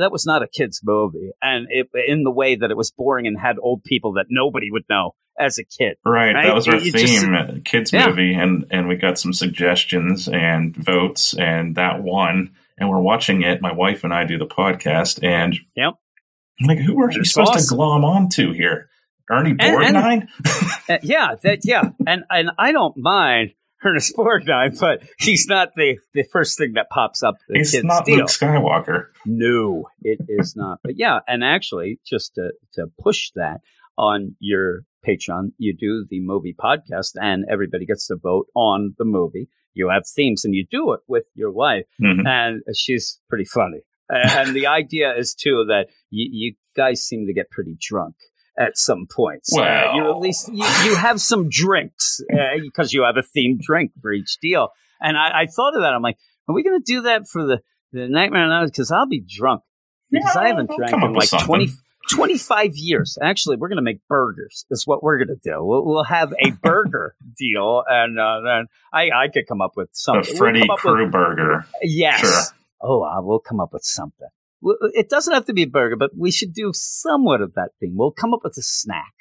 [0.00, 1.30] that was not a kid's movie.
[1.42, 4.70] And it, in the way that it was boring and had old people that nobody
[4.70, 5.96] would know as a kid.
[6.04, 6.44] Right, Right?
[6.46, 8.08] that was our You- you just- theme, uh, kids Yeah.
[8.08, 12.50] movie, and and we got some suggestions and votes, and that won.
[12.80, 13.60] And we're watching it.
[13.60, 15.94] My wife and I do the podcast, and Yep.
[16.60, 17.68] I'm like, who are you supposed awesome.
[17.68, 18.88] to glom onto here?
[19.30, 20.28] Ernie And- and- Borgnine?
[20.90, 23.50] Uh, yeah, that yeah, and and I don't mind
[23.84, 27.36] Ernest Borgnine, but he's not the the first thing that pops up.
[27.52, 28.16] He's not steal.
[28.18, 29.06] Luke Skywalker.
[29.26, 30.80] No, it is not.
[30.82, 33.60] But yeah, and actually, just to to push that
[33.96, 39.04] on your Patreon, you do the movie podcast, and everybody gets to vote on the
[39.04, 39.48] movie.
[39.74, 42.26] You have themes, and you do it with your wife, Mhm.
[42.26, 43.80] and she's pretty funny.
[44.10, 48.14] and the idea is too that you, you guys seem to get pretty drunk
[48.58, 49.52] at some points.
[49.56, 49.94] Uh, Well.
[49.96, 53.92] you at least you, you have some drinks uh, because you have a themed drink
[54.02, 54.68] for each deal.
[55.00, 55.92] And I, I thought of that.
[55.94, 56.16] I'm like,
[56.48, 57.60] are we going to do that for the
[57.92, 59.62] the Nightmare on Because I'll be drunk
[60.10, 61.68] because Yeah, I haven't drank in like 20,
[62.10, 63.16] 25 years.
[63.22, 64.64] Actually, we're going to make burgers.
[64.70, 65.64] Is what we're going to do.
[65.64, 69.88] We'll, we'll have a burger deal, and uh, then I I could come up with
[69.88, 70.24] The something.
[70.32, 71.66] We'll Freddy come up with- Crew Burger.
[71.82, 72.20] Yes.
[72.20, 72.42] Sure.
[72.80, 74.28] Oh, uh, we'll come up with something.
[74.62, 77.94] It doesn't have to be a burger, but we should do somewhat of that thing.
[77.96, 79.12] We'll come up with a snack.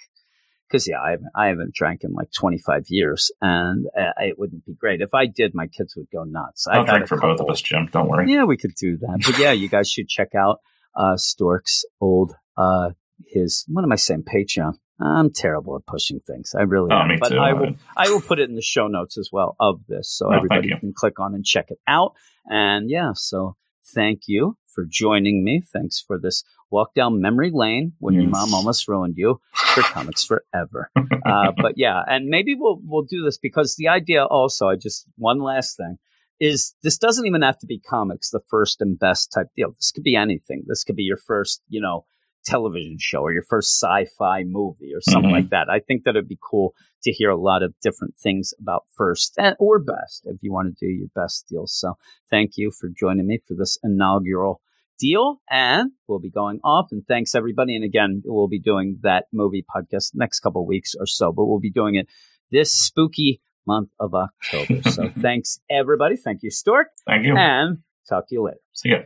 [0.68, 4.66] Because yeah, I haven't, I haven't drank in like 25 years, and uh, it wouldn't
[4.66, 5.56] be great if I did.
[5.56, 6.68] My kids would go nuts.
[6.68, 7.88] I'll drink for both of us, Jim.
[7.90, 8.30] Don't worry.
[8.30, 9.22] Yeah, we could do that.
[9.26, 10.60] But yeah, you guys should check out
[10.94, 12.90] uh, Stork's old uh,
[13.28, 14.24] his what am I saying?
[14.24, 14.74] Patreon.
[15.00, 16.54] I'm terrible at pushing things.
[16.58, 17.08] I really Oh, am.
[17.10, 17.38] me but too.
[17.38, 20.26] I will I will put it in the show notes as well of this so
[20.26, 22.14] Oh, thank everybody can click on and check it out.
[22.50, 23.56] And yeah, so
[23.94, 25.62] thank you for joining me.
[25.74, 29.40] Thanks for this walk down memory lane when your mom almost ruined you
[29.74, 30.90] for comics forever.
[31.26, 35.06] Uh, but yeah, and maybe we'll we'll do this because the idea also, I just
[35.18, 35.98] one last thing
[36.40, 39.72] is this doesn't even have to be comics, the first and best type deal.
[39.72, 40.64] This could be anything.
[40.68, 42.06] This could be your first, you know,
[42.54, 45.40] television show or your first sci-fi movie or something Mhm.
[45.40, 45.68] like that.
[45.70, 49.34] I think that it'd be cool to hear a lot of different things about first
[49.38, 51.72] and, or best if you want to do your best deals.
[51.82, 51.94] So
[52.30, 54.62] thank you for joining me for this inaugural
[55.00, 59.26] deal and we'll be going off and thanks everybody and again we'll be doing that
[59.32, 62.08] movie podcast next couple of weeks or so but we'll be doing it
[62.50, 67.38] this spooky month of october so thanks everybody thank you stork Thank you.
[67.38, 67.78] and
[68.10, 69.02] talk to you later See ya.